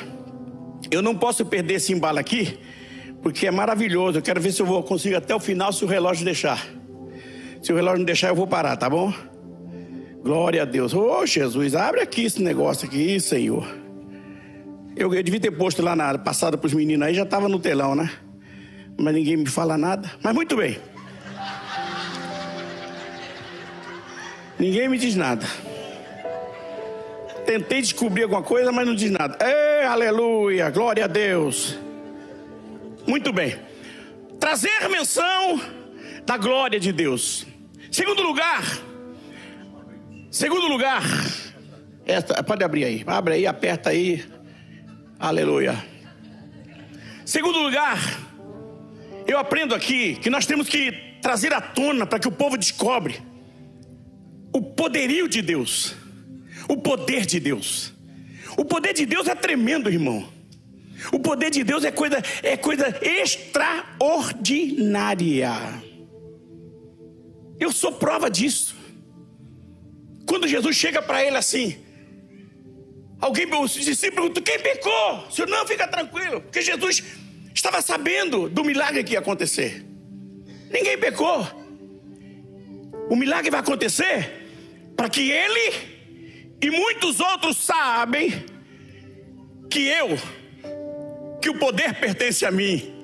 Eu 0.91 1.01
não 1.01 1.15
posso 1.15 1.45
perder 1.45 1.75
esse 1.75 1.93
embalo 1.93 2.19
aqui, 2.19 2.59
porque 3.21 3.47
é 3.47 3.51
maravilhoso. 3.51 4.17
Eu 4.17 4.21
quero 4.21 4.41
ver 4.41 4.51
se 4.51 4.61
eu 4.61 4.65
vou 4.65 4.83
conseguir 4.83 5.15
até 5.15 5.33
o 5.33 5.39
final, 5.39 5.71
se 5.71 5.85
o 5.85 5.87
relógio 5.87 6.25
deixar. 6.25 6.78
Se 7.61 7.73
o 7.73 7.75
relógio 7.75 7.99
não 7.99 8.05
deixar, 8.05 8.29
eu 8.29 8.35
vou 8.35 8.47
parar, 8.47 8.77
tá 8.77 8.89
bom? 8.89 9.13
Glória 10.23 10.61
a 10.61 10.65
Deus. 10.65 10.93
Ô 10.93 11.19
oh, 11.19 11.25
Jesus, 11.25 11.75
abre 11.75 12.01
aqui 12.01 12.23
esse 12.23 12.41
negócio 12.41 12.87
aqui, 12.87 13.19
Senhor. 13.19 13.67
Eu, 14.95 15.13
eu 15.13 15.23
devia 15.23 15.39
ter 15.39 15.51
posto 15.51 15.81
lá 15.81 15.95
na 15.95 16.17
passada 16.17 16.57
para 16.57 16.67
os 16.67 16.73
meninos 16.73 17.07
aí, 17.07 17.13
já 17.13 17.23
estava 17.23 17.47
no 17.47 17.59
telão, 17.59 17.95
né? 17.95 18.11
Mas 18.99 19.13
ninguém 19.13 19.37
me 19.37 19.45
fala 19.45 19.77
nada. 19.77 20.11
Mas 20.21 20.33
muito 20.33 20.57
bem. 20.57 20.77
Ninguém 24.59 24.89
me 24.89 24.97
diz 24.97 25.15
nada. 25.15 25.45
Tentei 27.45 27.81
descobrir 27.81 28.23
alguma 28.23 28.43
coisa, 28.43 28.71
mas 28.71 28.85
não 28.85 28.93
diz 28.93 29.09
nada. 29.09 29.37
Ei, 29.41 29.85
aleluia, 29.85 30.69
glória 30.69 31.05
a 31.05 31.07
Deus. 31.07 31.79
Muito 33.07 33.31
bem. 33.31 33.55
Trazer 34.37 34.87
menção 34.89 35.61
da 36.25 36.37
glória 36.37 36.79
de 36.79 36.91
Deus. 36.91 37.47
Segundo 37.91 38.21
lugar. 38.21 38.63
Segundo 40.31 40.67
lugar. 40.67 41.03
Esta, 42.05 42.43
pode 42.43 42.63
abrir 42.63 42.85
aí. 42.85 43.03
Abre 43.05 43.35
aí, 43.35 43.47
aperta 43.47 43.89
aí. 43.89 44.23
Aleluia. 45.19 45.75
Segundo 47.25 47.59
lugar, 47.59 47.97
eu 49.27 49.37
aprendo 49.37 49.75
aqui 49.75 50.15
que 50.15 50.29
nós 50.29 50.45
temos 50.45 50.67
que 50.67 50.91
trazer 51.21 51.53
à 51.53 51.61
tona 51.61 52.05
para 52.05 52.19
que 52.19 52.27
o 52.27 52.31
povo 52.31 52.57
descobre 52.57 53.21
o 54.51 54.61
poderio 54.61 55.27
de 55.27 55.41
Deus, 55.41 55.95
o 56.67 56.77
poder 56.77 57.25
de 57.25 57.39
Deus. 57.39 57.93
O 58.57 58.65
poder 58.65 58.93
de 58.93 59.05
Deus 59.05 59.27
é 59.27 59.35
tremendo, 59.35 59.89
irmão. 59.89 60.27
O 61.11 61.19
poder 61.19 61.49
de 61.49 61.63
Deus 61.63 61.83
é 61.83 61.91
coisa, 61.91 62.21
é 62.43 62.57
coisa 62.57 62.95
extraordinária. 63.01 65.88
Eu 67.59 67.71
sou 67.71 67.91
prova 67.91 68.29
disso. 68.29 68.75
Quando 70.25 70.47
Jesus 70.47 70.75
chega 70.75 71.01
para 71.01 71.23
ele 71.23 71.37
assim, 71.37 71.77
alguém, 73.19 73.45
discípulos 73.45 74.29
perguntam: 74.29 74.43
quem 74.43 74.59
pecou? 74.59 75.27
O 75.27 75.31
senhor 75.31 75.47
não 75.47 75.67
fica 75.67 75.87
tranquilo, 75.87 76.41
porque 76.41 76.61
Jesus 76.61 77.03
estava 77.53 77.81
sabendo 77.81 78.47
do 78.47 78.63
milagre 78.63 79.03
que 79.03 79.13
ia 79.13 79.19
acontecer. 79.19 79.85
Ninguém 80.71 80.97
pecou. 80.97 81.47
O 83.09 83.15
milagre 83.15 83.49
vai 83.49 83.59
acontecer 83.59 84.91
para 84.95 85.09
que 85.09 85.31
ele 85.31 85.99
e 86.61 86.69
muitos 86.69 87.19
outros 87.19 87.57
sabem 87.57 88.45
que 89.69 89.87
eu, 89.87 90.09
que 91.41 91.49
o 91.49 91.57
poder 91.57 91.99
pertence 91.99 92.45
a 92.45 92.51
mim. 92.51 92.98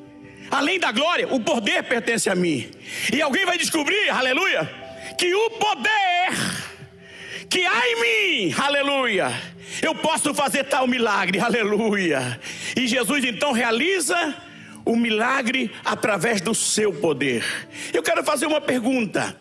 Além 0.49 0.79
da 0.79 0.91
glória, 0.91 1.27
o 1.33 1.39
poder 1.39 1.83
pertence 1.83 2.29
a 2.29 2.35
mim. 2.35 2.69
E 3.13 3.21
alguém 3.21 3.45
vai 3.45 3.57
descobrir, 3.57 4.09
aleluia, 4.09 4.69
que 5.17 5.33
o 5.33 5.49
poder 5.51 6.65
que 7.49 7.65
há 7.65 7.81
em 7.87 8.01
mim, 8.47 8.55
aleluia, 8.57 9.31
eu 9.81 9.95
posso 9.95 10.33
fazer 10.33 10.65
tal 10.65 10.87
milagre, 10.87 11.39
aleluia. 11.39 12.39
E 12.75 12.87
Jesus 12.87 13.23
então 13.23 13.51
realiza 13.51 14.35
o 14.85 14.95
milagre 14.95 15.71
através 15.83 16.41
do 16.41 16.53
seu 16.53 16.93
poder. 16.93 17.43
Eu 17.93 18.03
quero 18.03 18.23
fazer 18.23 18.45
uma 18.45 18.61
pergunta: 18.61 19.35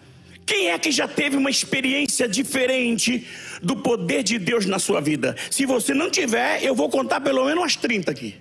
quem 0.47 0.71
é 0.71 0.79
que 0.79 0.91
já 0.91 1.07
teve 1.07 1.37
uma 1.37 1.51
experiência 1.51 2.29
diferente 2.29 3.27
do 3.63 3.77
poder 3.77 4.23
de 4.23 4.39
Deus 4.39 4.67
na 4.67 4.79
sua 4.79 5.01
vida? 5.01 5.37
Se 5.51 5.67
você 5.67 5.93
não 5.95 6.11
tiver, 6.11 6.63
eu 6.63 6.75
vou 6.75 6.89
contar 6.89 7.21
pelo 7.21 7.45
menos 7.45 7.61
umas 7.61 7.77
30 7.77 8.11
aqui. 8.11 8.35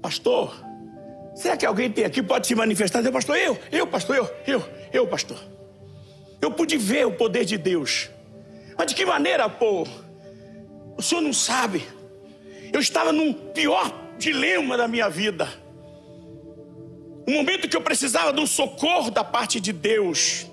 Pastor, 0.00 0.64
será 1.34 1.56
que 1.56 1.66
alguém 1.66 1.90
tem 1.90 2.04
aqui 2.04 2.22
pode 2.22 2.46
se 2.46 2.54
manifestar? 2.54 3.04
Eu, 3.04 3.12
pastor, 3.12 3.36
eu, 3.36 3.58
eu, 3.70 3.86
pastor, 3.86 4.16
eu, 4.16 4.30
eu, 4.46 4.64
eu, 4.92 5.06
pastor. 5.06 5.38
Eu 6.40 6.50
pude 6.50 6.76
ver 6.76 7.06
o 7.06 7.12
poder 7.12 7.44
de 7.44 7.56
Deus. 7.56 8.10
Mas 8.76 8.88
de 8.88 8.94
que 8.94 9.06
maneira, 9.06 9.48
pô? 9.48 9.86
O 10.96 11.02
senhor 11.02 11.20
não 11.20 11.32
sabe. 11.32 11.86
Eu 12.72 12.80
estava 12.80 13.12
num 13.12 13.32
pior 13.32 13.92
dilema 14.18 14.76
da 14.76 14.88
minha 14.88 15.08
vida. 15.08 15.48
Um 17.28 17.34
momento 17.34 17.68
que 17.68 17.76
eu 17.76 17.80
precisava 17.80 18.32
de 18.32 18.40
um 18.40 18.46
socorro 18.46 19.10
da 19.10 19.22
parte 19.22 19.60
de 19.60 19.72
Deus. 19.72 20.46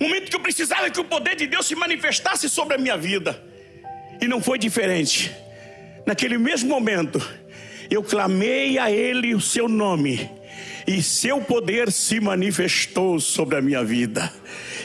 Um 0.00 0.08
momento 0.08 0.30
que 0.30 0.36
eu 0.36 0.40
precisava 0.40 0.90
que 0.90 1.00
o 1.00 1.04
poder 1.04 1.36
de 1.36 1.46
Deus 1.46 1.66
se 1.66 1.74
manifestasse 1.74 2.48
sobre 2.48 2.74
a 2.74 2.78
minha 2.78 2.96
vida. 2.96 3.42
E 4.20 4.28
não 4.28 4.40
foi 4.40 4.58
diferente. 4.58 5.34
Naquele 6.06 6.36
mesmo 6.36 6.68
momento, 6.68 7.18
eu 7.94 8.02
clamei 8.02 8.78
a 8.78 8.90
Ele 8.90 9.34
o 9.34 9.40
seu 9.40 9.68
nome. 9.68 10.30
E 10.86 11.02
seu 11.02 11.40
poder 11.40 11.90
se 11.90 12.20
manifestou 12.20 13.18
sobre 13.18 13.56
a 13.56 13.62
minha 13.62 13.82
vida. 13.82 14.30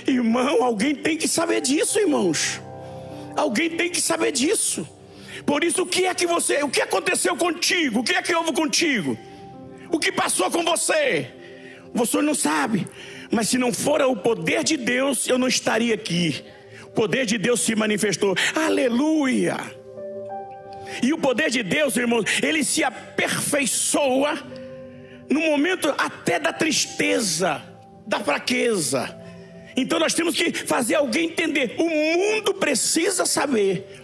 Irmão, 0.08 0.64
alguém 0.64 0.96
tem 0.96 1.18
que 1.18 1.28
saber 1.28 1.62
disso, 1.62 2.00
irmãos. 2.00 2.62
Alguém 3.36 3.70
tem 3.72 3.90
que 3.90 4.00
saber 4.00 4.32
disso. 4.32 4.88
Por 5.46 5.64
isso, 5.64 5.84
o 5.84 5.86
que 5.86 6.06
é 6.06 6.14
que 6.14 6.26
você, 6.26 6.64
o 6.64 6.70
que 6.70 6.82
aconteceu 6.82 7.36
contigo? 7.36 8.00
O 8.00 8.04
que 8.04 8.14
é 8.14 8.22
que 8.22 8.34
houve 8.34 8.54
contigo? 8.54 9.18
O 9.92 10.00
que 10.00 10.12
passou 10.12 10.50
com 10.50 10.64
você? 10.64 11.28
Você 11.94 12.22
não 12.22 12.36
sabe. 12.36 12.88
Mas 13.32 13.50
se 13.50 13.58
não 13.58 13.74
for 13.74 14.02
o 14.02 14.16
poder 14.16 14.64
de 14.64 14.78
Deus, 14.78 15.28
eu 15.28 15.38
não 15.38 15.48
estaria 15.48 15.94
aqui. 15.94 16.44
O 16.84 16.92
poder 16.92 17.26
de 17.26 17.38
Deus 17.38 17.62
se 17.62 17.76
manifestou. 17.76 18.36
Aleluia! 18.56 19.79
E 21.02 21.14
o 21.14 21.18
poder 21.18 21.50
de 21.50 21.64
Deus, 21.64 21.96
irmãos, 21.98 22.26
ele 22.42 22.64
se 22.64 22.84
aperfeiçoa 22.84 24.38
no 25.30 25.42
momento 25.42 25.94
até 25.98 26.40
da 26.40 26.52
tristeza, 26.52 27.62
da 28.06 28.20
fraqueza. 28.20 29.16
Então 29.76 30.00
nós 30.00 30.14
temos 30.14 30.36
que 30.36 30.52
fazer 30.52 30.96
alguém 30.96 31.28
entender. 31.28 31.76
O 31.78 31.90
mundo 31.90 32.54
precisa 32.54 33.26
saber 33.26 34.02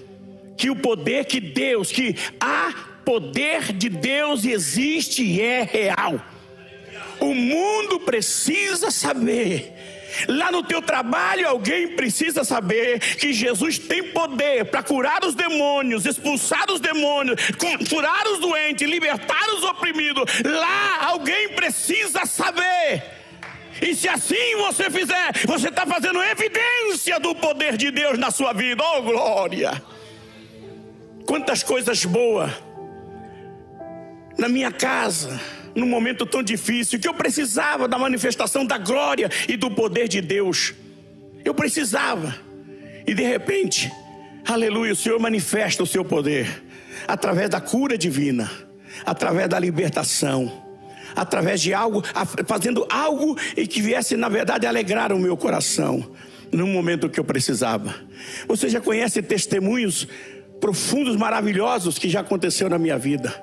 que 0.56 0.70
o 0.70 0.76
poder 0.76 1.26
que 1.26 1.40
Deus, 1.40 1.92
que 1.92 2.16
há 2.40 2.74
poder 3.04 3.74
de 3.74 3.90
Deus 3.90 4.46
existe 4.46 5.24
e 5.24 5.42
é 5.42 5.64
real. 5.64 6.22
O 7.20 7.34
mundo 7.34 8.00
precisa 8.00 8.92
saber. 8.92 9.75
Lá 10.28 10.52
no 10.52 10.64
teu 10.64 10.82
trabalho, 10.82 11.48
alguém 11.48 11.96
precisa 11.96 12.44
saber 12.44 13.00
que 13.00 13.34
Jesus 13.34 13.78
tem 13.78 14.04
poder 14.12 14.66
para 14.66 14.84
curar 14.84 15.24
os 15.24 15.36
demônios, 15.36 16.06
expulsar 16.06 16.72
os 16.72 16.80
demônios, 16.80 17.40
curar 17.90 18.28
os 18.28 18.40
doentes, 18.40 18.88
libertar 18.88 19.48
os 19.56 19.64
oprimidos. 19.64 20.24
Lá, 20.44 21.06
alguém 21.08 21.50
precisa 21.50 22.26
saber. 22.26 23.04
E 23.82 23.94
se 23.94 24.08
assim 24.08 24.56
você 24.58 24.90
fizer, 24.90 25.34
você 25.46 25.68
está 25.68 25.86
fazendo 25.86 26.22
evidência 26.24 27.20
do 27.20 27.36
poder 27.36 27.76
de 27.76 27.92
Deus 27.92 28.18
na 28.18 28.32
sua 28.32 28.54
vida. 28.54 28.82
Oh, 28.84 29.02
glória! 29.02 29.82
Quantas 31.26 31.64
coisas 31.64 32.06
boas 32.06 32.52
na 34.38 34.48
minha 34.48 34.72
casa, 34.72 35.40
num 35.76 35.86
momento 35.86 36.26
tão 36.26 36.42
difícil, 36.42 37.00
que 37.00 37.08
eu 37.08 37.14
precisava 37.14 37.88
da 37.88 37.98
manifestação 37.98 38.66
da 38.66 38.78
glória 38.78 39.30
e 39.48 39.58
do 39.58 39.70
poder 39.70 40.08
de 40.08 40.22
Deus. 40.22 40.74
Eu 41.44 41.54
precisava. 41.54 42.34
E 43.06 43.14
de 43.14 43.24
repente, 43.24 43.92
aleluia, 44.48 44.94
o 44.94 44.96
Senhor 44.96 45.20
manifesta 45.20 45.84
o 45.84 45.88
seu 45.88 46.04
poder 46.04 46.64
através 47.08 47.50
da 47.50 47.60
cura 47.60 47.98
divina, 47.98 48.50
através 49.06 49.50
da 49.50 49.60
libertação, 49.60 50.64
através 51.16 51.62
de 51.62 51.74
algo, 51.74 52.04
fazendo 52.48 52.88
algo 52.90 53.38
e 53.56 53.68
que 53.68 53.82
viesse, 53.82 54.16
na 54.16 54.30
verdade, 54.30 54.66
alegrar 54.66 55.12
o 55.12 55.20
meu 55.20 55.38
coração 55.38 56.10
no 56.52 56.66
momento 56.66 57.10
que 57.10 57.20
eu 57.20 57.24
precisava. 57.24 57.94
Você 58.48 58.70
já 58.70 58.80
conhece 58.80 59.22
testemunhos 59.22 60.08
profundos, 60.60 61.16
maravilhosos 61.16 62.00
que 62.00 62.10
já 62.10 62.22
aconteceu 62.22 62.70
na 62.70 62.80
minha 62.80 62.98
vida. 62.98 63.34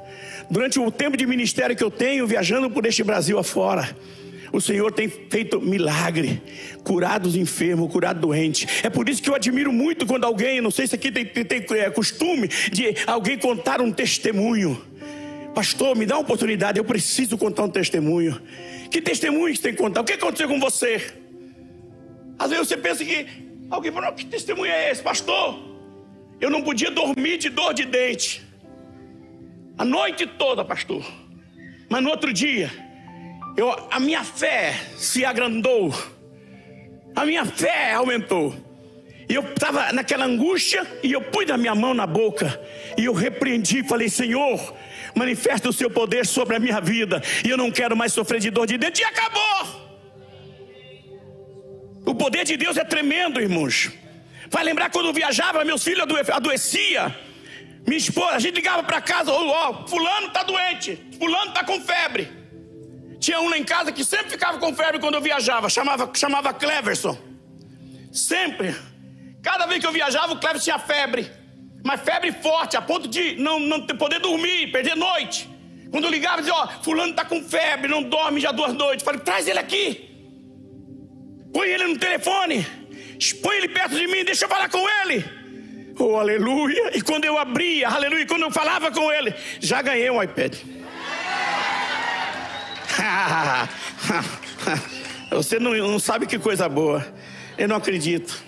Durante 0.50 0.78
o 0.78 0.90
tempo 0.90 1.16
de 1.16 1.26
ministério 1.26 1.76
que 1.76 1.84
eu 1.84 1.90
tenho, 1.90 2.26
viajando 2.26 2.70
por 2.70 2.84
este 2.86 3.02
Brasil 3.02 3.38
afora, 3.38 3.96
o 4.52 4.60
Senhor 4.60 4.92
tem 4.92 5.08
feito 5.08 5.60
milagre, 5.60 6.42
curado 6.84 7.26
os 7.26 7.36
enfermos, 7.36 7.90
curado 7.90 8.20
doente. 8.20 8.66
É 8.82 8.90
por 8.90 9.08
isso 9.08 9.22
que 9.22 9.30
eu 9.30 9.34
admiro 9.34 9.72
muito 9.72 10.06
quando 10.06 10.24
alguém, 10.24 10.60
não 10.60 10.70
sei 10.70 10.86
se 10.86 10.94
aqui 10.94 11.10
tem, 11.10 11.24
tem, 11.24 11.44
tem 11.44 11.78
é, 11.78 11.88
costume 11.90 12.48
de 12.70 12.94
alguém 13.06 13.38
contar 13.38 13.80
um 13.80 13.90
testemunho. 13.90 14.80
Pastor, 15.54 15.96
me 15.96 16.04
dá 16.04 16.16
uma 16.16 16.22
oportunidade, 16.22 16.78
eu 16.78 16.84
preciso 16.84 17.38
contar 17.38 17.64
um 17.64 17.70
testemunho. 17.70 18.40
Que 18.90 19.00
testemunho 19.00 19.54
você 19.54 19.62
tem 19.62 19.72
que 19.72 19.78
contar? 19.78 20.02
O 20.02 20.04
que 20.04 20.12
aconteceu 20.12 20.48
com 20.48 20.60
você? 20.60 21.12
Às 22.38 22.50
vezes 22.50 22.68
você 22.68 22.76
pensa 22.76 23.04
que 23.04 23.26
alguém 23.70 23.90
falou, 23.90 24.12
que 24.12 24.26
testemunho 24.26 24.70
é 24.70 24.90
esse, 24.90 25.02
pastor? 25.02 25.58
Eu 26.40 26.50
não 26.50 26.62
podia 26.62 26.90
dormir 26.90 27.38
de 27.38 27.48
dor 27.48 27.72
de 27.72 27.84
dente. 27.86 28.42
A 29.82 29.84
noite 29.84 30.28
toda, 30.28 30.64
pastor. 30.64 31.04
Mas 31.88 32.00
no 32.04 32.10
outro 32.10 32.32
dia, 32.32 32.70
eu, 33.56 33.68
a 33.90 33.98
minha 33.98 34.22
fé 34.22 34.76
se 34.96 35.24
agrandou. 35.24 35.92
A 37.16 37.26
minha 37.26 37.44
fé 37.44 37.92
aumentou. 37.92 38.54
E 39.28 39.34
eu 39.34 39.42
estava 39.42 39.92
naquela 39.92 40.24
angústia 40.24 40.86
e 41.02 41.10
eu 41.10 41.20
pus 41.20 41.50
a 41.50 41.56
minha 41.56 41.74
mão 41.74 41.94
na 41.94 42.06
boca 42.06 42.60
e 42.96 43.06
eu 43.06 43.12
repreendi 43.12 43.82
falei: 43.82 44.08
Senhor, 44.08 44.72
manifesta 45.16 45.68
o 45.68 45.72
seu 45.72 45.90
poder 45.90 46.26
sobre 46.26 46.54
a 46.54 46.60
minha 46.60 46.80
vida 46.80 47.20
e 47.44 47.50
eu 47.50 47.56
não 47.56 47.68
quero 47.68 47.96
mais 47.96 48.12
sofrer 48.12 48.38
de 48.38 48.50
dor 48.50 48.68
de 48.68 48.78
dentro. 48.78 49.02
E 49.02 49.04
acabou. 49.04 49.66
O 52.06 52.14
poder 52.14 52.44
de 52.44 52.56
Deus 52.56 52.76
é 52.76 52.84
tremendo, 52.84 53.40
irmãos. 53.40 53.90
Vai 54.48 54.62
lembrar 54.62 54.90
quando 54.90 55.12
viajava, 55.12 55.64
meus 55.64 55.82
filhos 55.82 56.06
adoecia. 56.32 57.31
Minha 57.86 57.98
esposa, 57.98 58.32
a 58.32 58.38
gente 58.38 58.54
ligava 58.54 58.82
para 58.82 59.00
casa, 59.00 59.32
ó, 59.32 59.70
oh, 59.70 59.88
fulano 59.88 60.28
está 60.28 60.42
doente, 60.42 60.98
fulano 61.18 61.48
está 61.48 61.64
com 61.64 61.80
febre. 61.80 62.30
Tinha 63.18 63.40
um 63.40 63.48
lá 63.48 63.58
em 63.58 63.64
casa 63.64 63.92
que 63.92 64.04
sempre 64.04 64.30
ficava 64.30 64.58
com 64.58 64.74
febre 64.74 64.98
quando 64.98 65.14
eu 65.14 65.20
viajava, 65.20 65.68
chamava, 65.68 66.10
chamava 66.14 66.52
Cleverson. 66.52 67.16
Sempre. 68.12 68.74
Cada 69.42 69.66
vez 69.66 69.80
que 69.80 69.86
eu 69.86 69.92
viajava, 69.92 70.32
o 70.32 70.38
Cleverson 70.38 70.64
tinha 70.64 70.78
febre. 70.78 71.30
Mas 71.84 72.00
febre 72.00 72.32
forte, 72.32 72.76
a 72.76 72.82
ponto 72.82 73.08
de 73.08 73.36
não, 73.36 73.58
não 73.58 73.84
poder 73.86 74.20
dormir, 74.20 74.70
perder 74.70 74.96
noite. 74.96 75.48
Quando 75.90 76.04
eu 76.04 76.10
ligava, 76.10 76.38
dizia, 76.38 76.54
ó, 76.54 76.64
oh, 76.64 76.82
fulano 76.82 77.10
está 77.10 77.24
com 77.24 77.42
febre, 77.42 77.88
não 77.88 78.02
dorme 78.02 78.40
já 78.40 78.50
duas 78.52 78.72
noites. 78.72 79.04
Falei, 79.04 79.20
traz 79.20 79.46
ele 79.46 79.58
aqui. 79.58 80.08
Põe 81.52 81.68
ele 81.68 81.86
no 81.88 81.98
telefone. 81.98 82.66
Põe 83.42 83.56
ele 83.56 83.68
perto 83.68 83.96
de 83.96 84.06
mim, 84.06 84.24
deixa 84.24 84.46
eu 84.46 84.48
falar 84.48 84.68
com 84.68 84.84
ele. 85.02 85.41
Oh, 85.98 86.16
aleluia. 86.16 86.96
E 86.96 87.02
quando 87.02 87.24
eu 87.24 87.38
abria, 87.38 87.88
aleluia, 87.88 88.26
quando 88.26 88.42
eu 88.42 88.50
falava 88.50 88.90
com 88.90 89.12
ele, 89.12 89.34
já 89.60 89.82
ganhei 89.82 90.10
um 90.10 90.22
iPad. 90.22 90.54
Você 95.30 95.58
não, 95.58 95.72
não 95.74 95.98
sabe 95.98 96.26
que 96.26 96.38
coisa 96.38 96.68
boa. 96.68 97.06
Eu 97.56 97.66
não 97.68 97.76
acredito. 97.76 98.42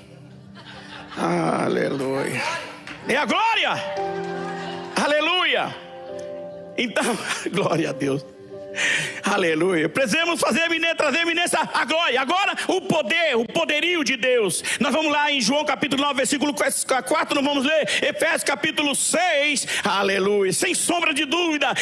Aleluia. 1.16 2.42
É 3.08 3.16
a 3.16 3.24
glória. 3.24 3.70
Aleluia. 5.02 5.74
Então, 6.76 7.16
glória 7.52 7.90
a 7.90 7.92
Deus. 7.92 8.33
Aleluia. 9.24 9.88
Precisamos 9.88 10.40
fazer 10.40 10.64
trazer 10.94 11.20
eminência 11.20 11.58
a 11.72 11.84
glória. 11.84 12.20
Agora, 12.20 12.54
o 12.68 12.80
poder, 12.80 13.36
o 13.36 13.44
poderio 13.44 14.04
de 14.04 14.16
Deus. 14.16 14.62
Nós 14.80 14.92
vamos 14.92 15.12
lá 15.12 15.30
em 15.30 15.40
João 15.40 15.64
capítulo 15.64 16.02
9, 16.02 16.14
versículo 16.14 16.54
4, 16.54 17.42
nós 17.42 17.44
vamos 17.44 17.64
ler 17.64 17.82
Efésios 18.02 18.44
capítulo 18.44 18.94
6. 18.94 19.66
Aleluia. 19.84 20.52
Sem 20.52 20.74
sombra 20.74 21.12
de 21.12 21.24
dúvida, 21.24 21.72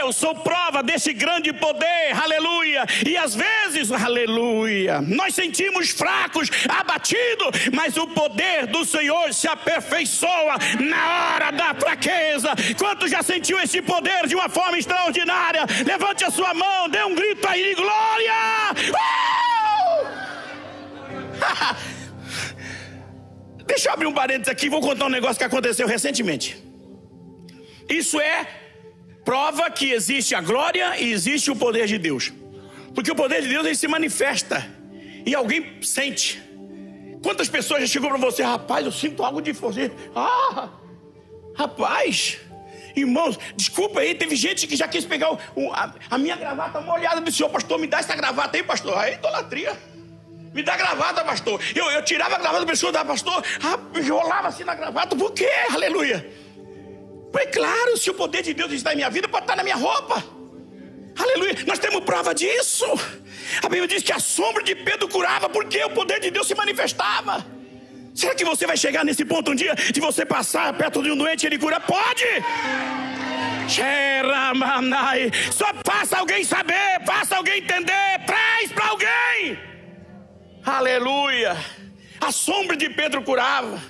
eu 0.00 0.12
sou 0.12 0.34
prova 0.34 0.82
desse 0.82 1.12
grande 1.12 1.52
poder. 1.52 2.12
Aleluia. 2.22 2.84
E 3.06 3.16
às 3.16 3.34
vezes, 3.34 3.90
aleluia, 3.90 5.00
nós 5.00 5.34
sentimos 5.34 5.90
fracos, 5.90 6.50
abatidos, 6.68 7.68
mas 7.72 7.96
o 7.96 8.06
poder 8.06 8.66
do 8.66 8.84
Senhor 8.84 9.32
se 9.32 9.48
aperfeiçoa 9.48 10.56
na 10.80 11.32
hora 11.34 11.50
da 11.50 11.74
fraqueza. 11.74 12.50
Quanto 12.78 13.08
já 13.08 13.22
sentiu 13.22 13.58
esse 13.60 13.80
poder 13.82 14.26
de 14.26 14.34
uma 14.34 14.48
forma 14.48 14.78
extraordinária? 14.78 15.64
Levante 15.86 16.24
a 16.24 16.30
sua 16.38 16.54
mão, 16.54 16.88
dê 16.88 17.02
um 17.02 17.16
grito 17.16 17.44
aí 17.48 17.74
glória! 17.74 18.32
Uh! 18.94 20.06
Deixa 23.66 23.88
eu 23.88 23.92
abrir 23.92 24.06
um 24.06 24.14
parênteses 24.14 24.48
aqui, 24.48 24.68
vou 24.68 24.80
contar 24.80 25.06
um 25.06 25.08
negócio 25.08 25.36
que 25.36 25.42
aconteceu 25.42 25.88
recentemente. 25.88 26.56
Isso 27.88 28.20
é 28.20 28.46
prova 29.24 29.68
que 29.68 29.90
existe 29.90 30.32
a 30.36 30.40
glória 30.40 30.96
e 31.00 31.12
existe 31.12 31.50
o 31.50 31.56
poder 31.56 31.86
de 31.88 31.98
Deus. 31.98 32.32
Porque 32.94 33.10
o 33.10 33.16
poder 33.16 33.42
de 33.42 33.48
Deus 33.48 33.66
ele 33.66 33.74
se 33.74 33.88
manifesta 33.88 34.64
e 35.26 35.34
alguém 35.34 35.82
sente. 35.82 36.40
Quantas 37.20 37.48
pessoas 37.48 37.80
já 37.80 37.88
chegou 37.88 38.10
para 38.10 38.18
você, 38.18 38.44
rapaz, 38.44 38.86
eu 38.86 38.92
sinto 38.92 39.24
algo 39.24 39.42
de 39.42 39.50
você. 39.50 39.90
Ah, 40.14 40.68
rapaz, 41.56 42.38
Irmãos, 42.94 43.38
desculpa 43.56 44.00
aí, 44.00 44.14
teve 44.14 44.34
gente 44.36 44.66
que 44.66 44.76
já 44.76 44.88
quis 44.88 45.04
pegar 45.04 45.32
o, 45.32 45.38
o, 45.54 45.72
a, 45.72 45.94
a, 46.10 46.18
minha 46.18 46.36
gravata 46.36 46.80
molhada. 46.80 47.20
Disse, 47.20 47.38
senhor, 47.38 47.50
pastor, 47.50 47.78
me 47.78 47.86
dá 47.86 47.98
essa 47.98 48.14
gravata 48.14 48.56
aí, 48.56 48.62
pastor. 48.62 48.96
Aí, 48.98 49.14
idolatria. 49.14 49.76
Me 50.54 50.62
dá 50.62 50.76
gravata, 50.76 51.24
pastor. 51.24 51.60
Eu, 51.74 51.90
eu 51.90 52.02
tirava 52.04 52.36
a 52.36 52.38
gravata 52.38 52.60
da 52.60 52.66
pessoa, 52.66 52.90
da 52.90 53.04
pastor, 53.04 53.42
rolava 54.08 54.48
assim 54.48 54.64
na 54.64 54.74
gravata. 54.74 55.14
Por 55.14 55.32
quê? 55.32 55.50
Aleluia. 55.70 56.28
Foi 57.32 57.46
claro, 57.46 57.96
se 57.96 58.10
o 58.10 58.14
poder 58.14 58.42
de 58.42 58.54
Deus 58.54 58.72
está 58.72 58.92
em 58.92 58.96
minha 58.96 59.10
vida, 59.10 59.28
pode 59.28 59.44
estar 59.44 59.56
na 59.56 59.62
minha 59.62 59.76
roupa. 59.76 60.24
Aleluia. 61.16 61.56
Nós 61.66 61.78
temos 61.78 62.02
prova 62.04 62.34
disso. 62.34 62.86
A 63.62 63.68
Bíblia 63.68 63.88
diz 63.88 64.02
que 64.02 64.12
a 64.12 64.18
sombra 64.18 64.62
de 64.62 64.74
Pedro 64.74 65.08
curava 65.08 65.48
porque 65.48 65.82
o 65.84 65.90
poder 65.90 66.20
de 66.20 66.30
Deus 66.30 66.46
se 66.46 66.54
manifestava. 66.54 67.57
Será 68.18 68.34
que 68.34 68.44
você 68.44 68.66
vai 68.66 68.76
chegar 68.76 69.04
nesse 69.04 69.24
ponto 69.24 69.52
um 69.52 69.54
dia 69.54 69.76
de 69.76 70.00
você 70.00 70.26
passar 70.26 70.76
perto 70.76 71.00
de 71.04 71.12
um 71.12 71.16
doente 71.16 71.44
e 71.44 71.46
ele 71.46 71.56
cura? 71.56 71.78
Pode! 71.78 72.24
Só 75.52 75.66
faça 75.86 76.18
alguém 76.18 76.42
saber, 76.42 77.00
faça 77.06 77.36
alguém 77.36 77.58
entender, 77.58 78.18
traz 78.26 78.72
para 78.72 78.88
alguém. 78.88 79.56
Aleluia! 80.66 81.56
A 82.20 82.32
sombra 82.32 82.76
de 82.76 82.90
Pedro 82.90 83.22
curava. 83.22 83.80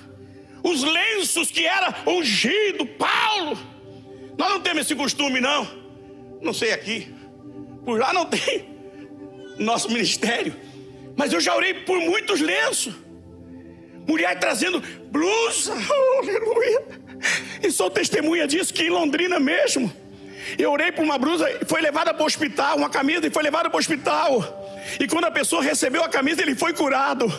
Os 0.61 0.83
lenços 0.83 1.49
que 1.49 1.65
era 1.65 1.91
ungido, 2.05 2.85
Paulo. 2.85 3.57
Nós 4.37 4.49
não 4.51 4.61
temos 4.61 4.83
esse 4.83 4.93
costume, 4.93 5.41
não. 5.41 5.67
Não 6.39 6.53
sei 6.53 6.71
aqui. 6.71 7.11
Por 7.83 7.97
lá 7.97 8.13
não 8.13 8.27
tem 8.27 8.69
nosso 9.57 9.89
ministério. 9.89 10.55
Mas 11.17 11.33
eu 11.33 11.41
já 11.41 11.55
orei 11.55 11.73
por 11.73 11.97
muitos 11.99 12.39
lenços 12.39 13.08
mulher 14.09 14.39
trazendo 14.39 14.81
blusa, 15.11 15.71
aleluia. 16.17 16.81
E 17.61 17.71
sou 17.71 17.91
testemunha 17.91 18.47
disso 18.47 18.73
que 18.73 18.83
em 18.83 18.89
Londrina 18.89 19.39
mesmo, 19.39 19.93
eu 20.57 20.71
orei 20.71 20.91
por 20.91 21.03
uma 21.03 21.17
blusa, 21.19 21.45
foi 21.67 21.79
levada 21.79 22.11
para 22.11 22.23
o 22.23 22.25
hospital, 22.25 22.77
uma 22.77 22.89
camisa 22.89 23.27
e 23.27 23.29
foi 23.29 23.43
levada 23.43 23.69
para 23.69 23.77
o 23.77 23.79
hospital. 23.79 24.31
E 24.99 25.07
quando 25.07 25.25
a 25.25 25.31
pessoa 25.31 25.61
recebeu 25.61 26.03
a 26.03 26.09
camisa, 26.09 26.41
ele 26.41 26.55
foi 26.55 26.73
curado. 26.73 27.31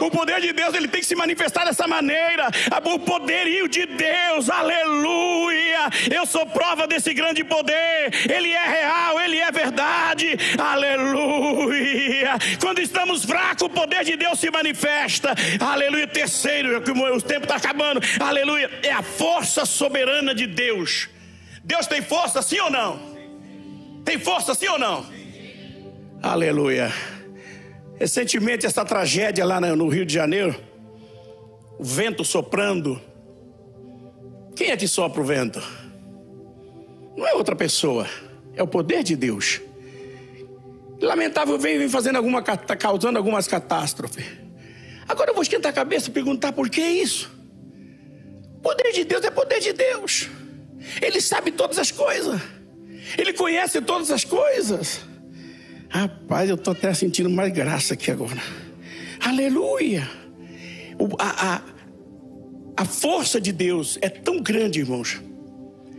O 0.00 0.10
poder 0.10 0.40
de 0.40 0.52
Deus 0.52 0.74
ele 0.74 0.88
tem 0.88 1.00
que 1.00 1.06
se 1.06 1.14
manifestar 1.14 1.64
dessa 1.64 1.86
maneira. 1.86 2.48
O 2.84 2.98
poderio 2.98 3.68
de 3.68 3.86
Deus, 3.86 4.48
aleluia. 4.50 5.88
Eu 6.14 6.26
sou 6.26 6.46
prova 6.46 6.86
desse 6.86 7.12
grande 7.14 7.44
poder. 7.44 8.10
Ele 8.30 8.50
é 8.52 8.66
real, 8.66 9.20
ele 9.20 9.38
é 9.38 9.50
verdade, 9.50 10.36
aleluia. 10.58 12.38
Quando 12.60 12.80
estamos 12.80 13.24
fracos, 13.24 13.62
o 13.62 13.70
poder 13.70 14.04
de 14.04 14.16
Deus 14.16 14.38
se 14.38 14.50
manifesta, 14.50 15.34
aleluia. 15.60 16.06
Terceiro, 16.06 16.80
que 16.82 16.90
o 16.90 17.22
tempo 17.22 17.44
está 17.44 17.56
acabando, 17.56 18.00
aleluia. 18.20 18.70
É 18.82 18.92
a 18.92 19.02
força 19.02 19.64
soberana 19.64 20.34
de 20.34 20.46
Deus. 20.46 21.08
Deus 21.64 21.86
tem 21.86 22.00
força, 22.02 22.40
sim 22.42 22.58
ou 22.60 22.70
não? 22.70 22.98
Tem 24.04 24.18
força, 24.18 24.54
sim 24.54 24.68
ou 24.68 24.78
não? 24.78 25.06
Aleluia. 26.22 26.92
Recentemente, 27.98 28.64
essa 28.64 28.84
tragédia 28.84 29.44
lá 29.44 29.60
no 29.60 29.88
Rio 29.88 30.06
de 30.06 30.14
Janeiro, 30.14 30.54
o 31.78 31.84
vento 31.84 32.24
soprando. 32.24 33.00
Quem 34.54 34.70
é 34.70 34.76
que 34.76 34.86
sopra 34.86 35.20
o 35.20 35.24
vento? 35.24 35.60
Não 37.16 37.26
é 37.26 37.34
outra 37.34 37.56
pessoa, 37.56 38.06
é 38.54 38.62
o 38.62 38.66
poder 38.68 39.02
de 39.02 39.16
Deus. 39.16 39.60
Lamentável 41.00 41.58
vem 41.58 41.88
fazendo 41.88 42.16
alguma, 42.16 42.40
tá 42.42 42.76
causando 42.76 43.18
algumas 43.18 43.48
catástrofes. 43.48 44.24
Agora 45.08 45.30
eu 45.30 45.34
vou 45.34 45.42
esquentar 45.42 45.70
a 45.70 45.74
cabeça 45.74 46.08
e 46.08 46.12
perguntar 46.12 46.52
por 46.52 46.68
que 46.68 46.80
isso? 46.80 47.30
Poder 48.62 48.92
de 48.92 49.04
Deus 49.04 49.24
é 49.24 49.30
poder 49.30 49.60
de 49.60 49.72
Deus. 49.72 50.28
Ele 51.00 51.20
sabe 51.20 51.50
todas 51.50 51.78
as 51.78 51.90
coisas. 51.90 52.40
Ele 53.16 53.32
conhece 53.32 53.80
todas 53.80 54.10
as 54.10 54.24
coisas. 54.24 55.00
Rapaz, 55.88 56.48
eu 56.50 56.56
estou 56.56 56.72
até 56.72 56.92
sentindo 56.92 57.30
mais 57.30 57.52
graça 57.52 57.94
aqui 57.94 58.10
agora. 58.10 58.40
Aleluia! 59.20 60.08
O, 60.98 61.08
a, 61.18 61.54
a, 61.54 61.62
a 62.76 62.84
força 62.84 63.40
de 63.40 63.52
Deus 63.52 63.98
é 64.02 64.08
tão 64.08 64.40
grande, 64.40 64.80
irmãos. 64.80 65.20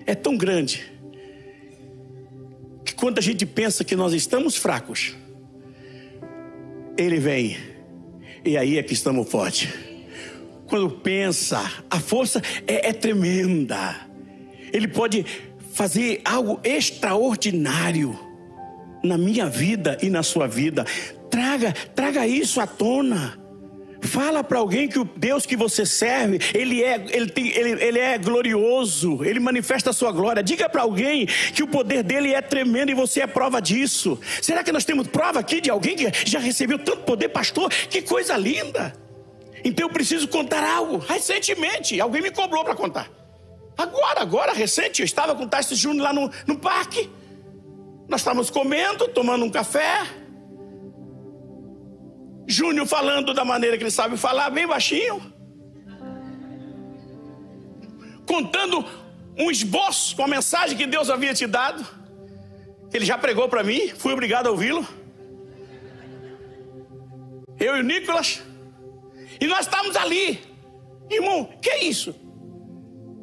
É 0.06 0.14
tão 0.14 0.38
grande. 0.38 0.92
Que 2.86 2.94
quando 2.94 3.18
a 3.18 3.22
gente 3.22 3.46
pensa 3.46 3.84
que 3.84 3.96
nós 3.96 4.14
estamos 4.14 4.56
fracos, 4.56 5.16
Ele 6.98 7.20
vem. 7.20 7.58
E 8.46 8.58
aí 8.58 8.78
é 8.78 8.84
que 8.84 8.94
estamos 8.94 9.30
fortes. 9.30 9.70
Quando 10.68 10.90
pensa, 10.92 11.60
a 11.90 12.00
força 12.00 12.42
é, 12.68 12.90
é 12.90 12.94
tremenda. 12.94 14.08
Ele 14.72 14.88
pode 14.88 15.26
fazer 15.74 16.22
algo 16.24 16.60
extraordinário 16.64 18.29
na 19.04 19.18
minha 19.18 19.48
vida 19.48 19.98
e 20.02 20.10
na 20.10 20.24
sua 20.24 20.48
vida. 20.48 20.86
Traga, 21.30 21.74
traga 21.96 22.26
isso 22.28 22.60
à 22.60 22.68
tona. 22.68 23.38
Fala 24.02 24.44
para 24.44 24.60
alguém 24.60 24.88
que 24.88 24.98
o 24.98 25.04
Deus 25.04 25.46
que 25.46 25.58
você 25.58 25.86
serve, 25.86 26.40
ele 26.54 26.82
é, 26.82 27.06
ele, 27.10 27.30
tem, 27.30 27.50
ele, 27.50 27.84
ele 27.84 28.00
é 28.00 28.18
glorioso, 28.18 29.24
ele 29.26 29.40
manifesta 29.40 29.90
a 29.90 29.94
sua 29.94 30.12
glória. 30.12 30.42
Diga 30.42 30.70
para 30.70 30.84
alguém 30.84 31.26
que 31.26 31.62
o 31.62 31.68
poder 31.68 32.02
dele 32.04 32.34
é 32.34 32.42
tremendo 32.42 32.92
e 32.92 32.94
você 32.94 33.22
é 33.22 33.28
prova 33.28 33.62
disso. 33.62 34.20
Será 34.42 34.64
que 34.64 34.72
nós 34.72 34.86
temos 34.86 35.08
prova 35.08 35.40
aqui 35.40 35.60
de 35.60 35.70
alguém 35.70 35.96
que 35.96 36.10
já 36.26 36.40
recebeu 36.40 36.80
tanto 36.80 37.04
poder, 37.04 37.30
pastor? 37.30 37.70
Que 37.70 38.02
coisa 38.02 38.38
linda! 38.38 38.94
Então 39.64 39.88
eu 39.88 39.92
preciso 39.92 40.28
contar 40.30 40.64
algo. 40.64 40.98
Recentemente, 40.98 42.00
alguém 42.00 42.22
me 42.22 42.32
cobrou 42.32 42.64
para 42.64 42.76
contar. 42.76 43.12
Agora, 43.78 44.22
agora, 44.22 44.54
recente, 44.54 45.02
eu 45.02 45.06
estava 45.06 45.36
com 45.36 45.44
o 45.44 45.48
Tassi 45.48 45.76
Júnior 45.76 46.04
lá 46.06 46.14
no, 46.14 46.32
no 46.48 46.58
parque. 46.58 47.10
Nós 48.10 48.22
estávamos 48.22 48.50
comendo, 48.50 49.08
tomando 49.10 49.46
um 49.46 49.52
café. 49.52 50.02
Júnior 52.48 52.88
falando 52.88 53.36
da 53.36 53.46
maneira 53.46 53.78
que 53.78 53.84
ele 53.84 53.92
sabe 53.92 54.18
falar, 54.18 54.50
bem 54.50 54.66
baixinho. 54.66 55.32
Contando 58.26 58.84
um 59.38 59.52
esboço 59.52 60.16
com 60.16 60.24
a 60.24 60.28
mensagem 60.28 60.76
que 60.76 60.88
Deus 60.88 61.12
havia 61.12 61.36
te 61.36 61.46
dado. 61.46 61.86
Ele 62.92 63.06
já 63.06 63.16
pregou 63.16 63.48
para 63.48 63.64
mim, 63.64 63.90
fui 63.90 64.12
obrigado 64.12 64.48
a 64.48 64.52
ouvi-lo. 64.52 64.86
Eu 67.60 67.78
e 67.78 67.82
o 67.82 67.84
Nicolas. 67.84 68.42
E 69.40 69.46
nós 69.46 69.62
estávamos 69.62 69.96
ali. 69.96 70.40
Irmão, 71.12 71.48
que 71.62 71.70
é 71.70 71.84
isso? 71.84 72.16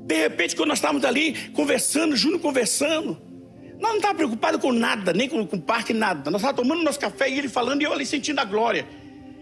De 0.07 0.15
repente, 0.15 0.55
quando 0.55 0.69
nós 0.69 0.79
estávamos 0.79 1.05
ali 1.05 1.51
conversando, 1.51 2.17
Júnior 2.17 2.41
conversando, 2.41 3.21
nós 3.79 3.91
não 3.91 3.97
estávamos 3.97 4.17
preocupados 4.17 4.61
com 4.61 4.73
nada, 4.73 5.13
nem 5.13 5.29
com, 5.29 5.47
com 5.47 5.59
parque, 5.61 5.93
nada. 5.93 6.31
Nós 6.31 6.41
estávamos 6.41 6.67
tomando 6.67 6.85
nosso 6.85 6.99
café 6.99 7.29
e 7.29 7.39
ele 7.39 7.49
falando 7.49 7.83
e 7.83 7.85
eu 7.85 7.93
ali 7.93 8.07
sentindo 8.07 8.41
a 8.41 8.45
glória. 8.45 8.87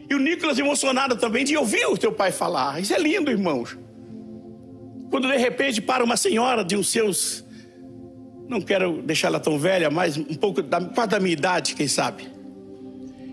E 0.08 0.14
o 0.14 0.18
Nicolas 0.18 0.58
emocionado 0.58 1.16
também 1.16 1.44
de 1.44 1.56
ouvir 1.56 1.86
o 1.86 1.96
teu 1.96 2.12
pai 2.12 2.32
falar. 2.32 2.80
Isso 2.80 2.92
é 2.92 2.98
lindo, 2.98 3.30
irmãos. 3.30 3.78
Quando 5.10 5.28
de 5.28 5.36
repente 5.36 5.80
para 5.80 6.02
uma 6.02 6.16
senhora 6.16 6.64
de 6.64 6.76
uns 6.76 6.88
seus. 6.88 7.44
Não 8.48 8.60
quero 8.60 9.00
deixar 9.02 9.28
ela 9.28 9.40
tão 9.40 9.58
velha, 9.58 9.90
mas 9.90 10.18
um 10.18 10.34
pouco 10.34 10.60
da, 10.60 10.78
quase 10.80 11.10
da 11.12 11.20
minha 11.20 11.32
idade, 11.32 11.74
quem 11.74 11.88
sabe. 11.88 12.28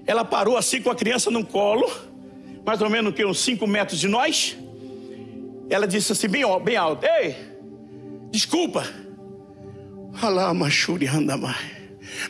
Ela 0.06 0.24
parou 0.24 0.56
assim 0.56 0.82
com 0.82 0.90
a 0.90 0.96
criança 0.96 1.30
no 1.30 1.46
colo, 1.46 1.90
mais 2.66 2.82
ou 2.82 2.90
menos 2.90 3.14
que 3.14 3.26
uns 3.26 3.40
5 3.40 3.68
metros 3.68 4.00
de 4.00 4.08
nós. 4.08 4.58
Ela 5.70 5.86
disse 5.86 6.12
assim, 6.14 6.30
bem, 6.30 6.44
bem 6.64 6.78
alto: 6.78 7.06
Ei, 7.06 7.36
desculpa. 8.32 9.01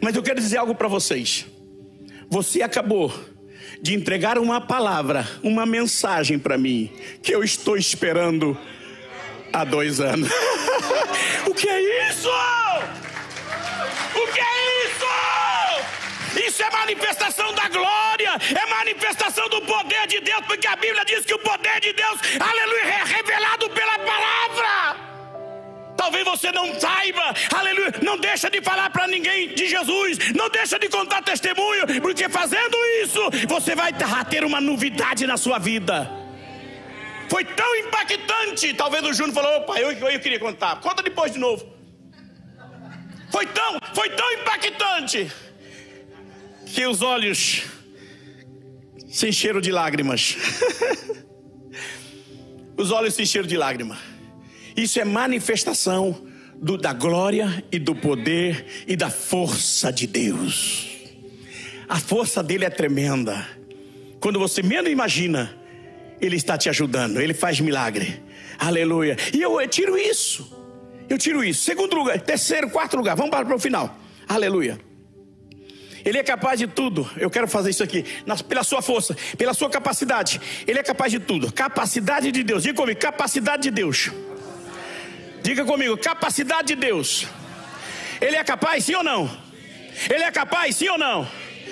Mas 0.02 0.16
eu 0.16 0.24
quero 0.24 0.40
dizer 0.40 0.58
algo 0.58 0.76
para 0.76 0.88
vocês. 0.88 1.46
Você 2.30 2.62
acabou 2.62 3.14
de 3.82 3.96
entregar 3.96 4.38
uma 4.38 4.62
palavra, 4.62 5.28
uma 5.44 5.66
mensagem 5.66 6.38
para 6.38 6.58
mim, 6.58 6.92
que 7.22 7.34
eu 7.34 7.44
estou 7.44 7.76
esperando 7.76 8.58
há 9.52 9.64
dois 9.64 10.00
anos. 10.00 10.30
o 11.50 11.54
que 11.54 11.68
é 11.68 12.10
isso? 12.10 12.30
O 14.16 14.34
que 14.34 14.40
é 14.40 14.86
isso? 14.86 16.48
Isso 16.48 16.64
é 16.64 16.72
manifestação 16.72 17.54
da 17.54 17.68
glória, 17.68 18.30
é 18.56 18.70
manifestação 18.70 19.50
do 19.50 19.62
poder 19.64 20.08
de 20.08 20.22
Deus, 20.22 20.46
porque 20.48 20.68
a 20.68 20.76
Bíblia 20.76 21.04
diz 21.06 21.26
que 21.26 21.34
o 21.34 21.40
poder 21.40 21.82
de 21.82 21.92
Deus, 21.92 22.20
aleluia, 22.40 22.84
é 22.84 23.04
revelado 23.04 23.70
pela. 23.72 23.91
Talvez 26.02 26.26
você 26.26 26.52
não 26.52 26.68
saiba, 26.80 27.26
aleluia. 27.56 27.94
Não 28.02 28.18
deixa 28.18 28.50
de 28.50 28.60
falar 28.60 28.90
para 28.90 29.06
ninguém 29.08 29.54
de 29.54 29.68
Jesus. 29.68 30.18
Não 30.34 30.50
deixa 30.50 30.80
de 30.80 30.90
contar 30.90 31.22
testemunho, 31.22 32.02
porque 32.02 32.28
fazendo 32.28 32.76
isso, 33.04 33.22
você 33.48 33.76
vai 33.76 33.94
ter 34.28 34.44
uma 34.44 34.60
novidade 34.60 35.28
na 35.28 35.38
sua 35.38 35.60
vida. 35.60 36.10
Foi 37.30 37.46
tão 37.46 37.76
impactante. 37.76 38.74
Talvez 38.74 39.04
o 39.04 39.14
Júnior 39.14 39.36
falou: 39.36 39.58
opa, 39.58 39.80
eu, 39.80 39.92
eu 39.92 40.20
queria 40.20 40.40
contar. 40.40 40.82
Conta 40.82 41.04
depois 41.04 41.34
de 41.34 41.38
novo. 41.38 41.72
Foi 43.32 43.46
tão, 43.46 43.80
foi 43.94 44.10
tão 44.10 44.32
impactante 44.34 45.32
que 46.66 46.84
os 46.88 47.04
olhos 47.04 47.62
se 49.08 49.30
encheram 49.30 49.62
de 49.62 49.72
lágrimas. 49.72 50.36
os 52.76 52.90
olhos 52.90 53.14
se 53.14 53.22
encheram 53.22 53.48
de 53.48 53.56
lágrimas. 53.56 54.11
Isso 54.76 55.00
é 55.00 55.06
manifestação 55.06 56.26
do, 56.56 56.78
da 56.78 56.94
glória 56.94 57.64
e 57.72 57.80
do 57.80 57.96
poder 57.96 58.66
e 58.88 58.96
da 58.96 59.10
força 59.10 59.92
de 59.92 60.08
Deus. 60.08 60.90
A 61.90 62.00
força 62.00 62.42
dele 62.42 62.66
é 62.66 62.70
tremenda. 62.70 63.46
Quando 64.20 64.40
você 64.40 64.62
menos 64.62 64.92
imagina, 64.92 65.58
ele 66.22 66.36
está 66.36 66.58
te 66.58 66.70
ajudando, 66.70 67.20
ele 67.20 67.34
faz 67.34 67.60
milagre. 67.60 68.22
Aleluia. 68.58 69.18
E 69.34 69.42
eu, 69.42 69.60
eu 69.60 69.68
tiro 69.68 69.98
isso. 69.98 70.56
Eu 71.10 71.18
tiro 71.18 71.44
isso. 71.44 71.64
Segundo 71.64 71.96
lugar, 71.96 72.22
terceiro, 72.22 72.70
quarto 72.70 72.96
lugar. 72.96 73.16
Vamos 73.16 73.32
para, 73.32 73.56
o 73.56 73.60
final. 73.60 73.98
Aleluia. 74.30 74.80
Ele 76.06 76.18
é 76.18 76.24
capaz 76.24 76.60
de 76.60 76.68
tudo. 76.68 77.10
Eu 77.18 77.30
quero 77.30 77.48
fazer 77.48 77.72
isso 77.72 77.84
aqui. 77.84 78.06
pela 78.48 78.64
sua 78.64 78.82
força, 78.82 79.16
pela 79.38 79.54
sua 79.54 79.70
capacidade. 79.70 80.40
Ele 80.68 80.80
é 80.80 80.84
capaz 80.84 81.12
de 81.12 81.20
tudo. 81.20 81.52
Capacidade 81.52 82.32
de 82.32 82.44
Deus. 82.44 82.64
Diga 82.64 82.76
comigo, 82.76 83.00
capacidade 83.00 83.64
de 83.64 83.72
Deus. 83.72 84.12
Diga 85.42 85.66
comigo, 85.66 85.98
capacidade 85.98 86.70
de 86.70 86.76
Deus. 86.76 87.26
Ele 88.20 88.36
é 88.36 88.44
capaz, 88.44 88.86
sim 88.86 88.96
ou 88.96 89.04
não? 89.04 89.30
Ele 90.10 90.24
é 90.24 90.32
capaz, 90.32 90.76
sim 90.76 90.88
ou 90.90 90.98
não? 90.98 91.28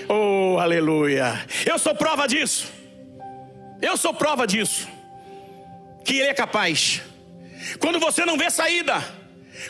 Oh, 0.07 0.57
aleluia. 0.59 1.45
Eu 1.65 1.77
sou 1.77 1.93
prova 1.93 2.27
disso. 2.27 2.71
Eu 3.81 3.95
sou 3.95 4.13
prova 4.13 4.47
disso. 4.47 4.87
Que 6.03 6.17
Ele 6.17 6.29
é 6.29 6.33
capaz. 6.33 7.01
Quando 7.79 7.99
você 7.99 8.25
não 8.25 8.37
vê 8.37 8.49
saída, 8.49 8.95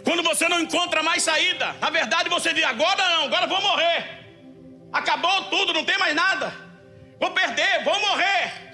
quando 0.04 0.24
você 0.24 0.48
não 0.48 0.62
encontra 0.62 1.04
mais 1.04 1.24
saída, 1.24 1.76
na 1.82 1.90
verdade 1.90 2.30
você 2.30 2.54
diz: 2.54 2.64
agora 2.64 3.04
não, 3.10 3.24
agora 3.26 3.48
vou 3.48 3.62
morrer. 3.62 4.20
Acabou 4.94 5.44
tudo, 5.46 5.74
não 5.74 5.84
tem 5.84 5.98
mais 5.98 6.16
nada. 6.16 6.54
Vou 7.20 7.32
perder, 7.32 7.84
vou 7.84 8.00
morrer. 8.00 8.69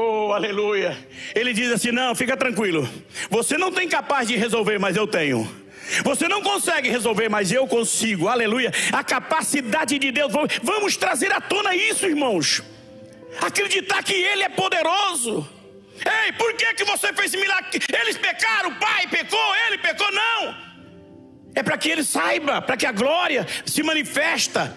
Oh, 0.00 0.32
aleluia. 0.32 0.96
Ele 1.34 1.52
diz 1.52 1.72
assim: 1.72 1.90
não, 1.90 2.14
fica 2.14 2.36
tranquilo. 2.36 2.88
Você 3.28 3.58
não 3.58 3.72
tem 3.72 3.88
capaz 3.88 4.28
de 4.28 4.36
resolver, 4.36 4.78
mas 4.78 4.96
eu 4.96 5.08
tenho. 5.08 5.50
Você 6.04 6.28
não 6.28 6.40
consegue 6.40 6.88
resolver, 6.88 7.28
mas 7.28 7.50
eu 7.50 7.66
consigo. 7.66 8.28
Aleluia. 8.28 8.70
A 8.92 9.02
capacidade 9.02 9.98
de 9.98 10.12
Deus. 10.12 10.32
Vamos 10.62 10.96
trazer 10.96 11.32
à 11.32 11.40
tona 11.40 11.74
isso, 11.74 12.06
irmãos. 12.06 12.62
Acreditar 13.40 14.00
que 14.04 14.12
Ele 14.12 14.44
é 14.44 14.48
poderoso. 14.48 15.48
Ei, 15.96 16.32
por 16.34 16.54
que, 16.54 16.74
que 16.74 16.84
você 16.84 17.12
fez 17.12 17.32
milagre? 17.32 17.80
Eles 18.00 18.16
pecaram, 18.16 18.70
o 18.70 18.76
pai 18.76 19.08
pecou, 19.08 19.56
ele 19.66 19.78
pecou, 19.78 20.06
não. 20.12 20.54
É 21.56 21.62
para 21.64 21.76
que 21.76 21.90
ele 21.90 22.04
saiba, 22.04 22.62
para 22.62 22.76
que 22.76 22.86
a 22.86 22.92
glória 22.92 23.44
se 23.66 23.82
manifesta 23.82 24.76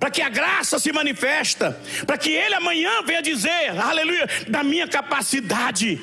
para 0.00 0.10
que 0.10 0.22
a 0.22 0.30
graça 0.30 0.78
se 0.78 0.90
manifesta, 0.92 1.78
para 2.06 2.16
que 2.16 2.30
ele 2.30 2.54
amanhã 2.54 3.02
venha 3.02 3.20
dizer, 3.20 3.78
aleluia, 3.78 4.26
da 4.48 4.64
minha 4.64 4.88
capacidade. 4.88 6.00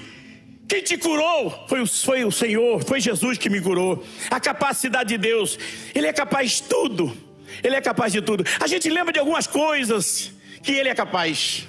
Quem 0.68 0.84
te 0.84 0.98
curou 0.98 1.66
foi 1.68 1.82
o, 1.82 1.88
foi 1.88 2.24
o 2.24 2.32
Senhor, 2.32 2.84
foi 2.86 3.02
Jesus 3.02 3.40
que 3.40 3.50
me 3.50 3.60
curou. 3.60 4.06
A 4.30 4.40
capacidade 4.40 5.10
de 5.10 5.18
Deus, 5.18 5.58
Ele 5.96 6.06
é 6.06 6.14
capaz 6.14 6.52
de 6.52 6.64
tudo. 6.64 7.18
Ele 7.64 7.76
é 7.76 7.82
capaz 7.82 8.14
de 8.14 8.22
tudo. 8.22 8.44
A 8.60 8.68
gente 8.68 8.88
lembra 8.88 9.12
de 9.12 9.20
algumas 9.20 9.48
coisas 9.48 10.32
que 10.62 10.74
Ele 10.74 10.90
é 10.90 10.94
capaz. 10.94 11.66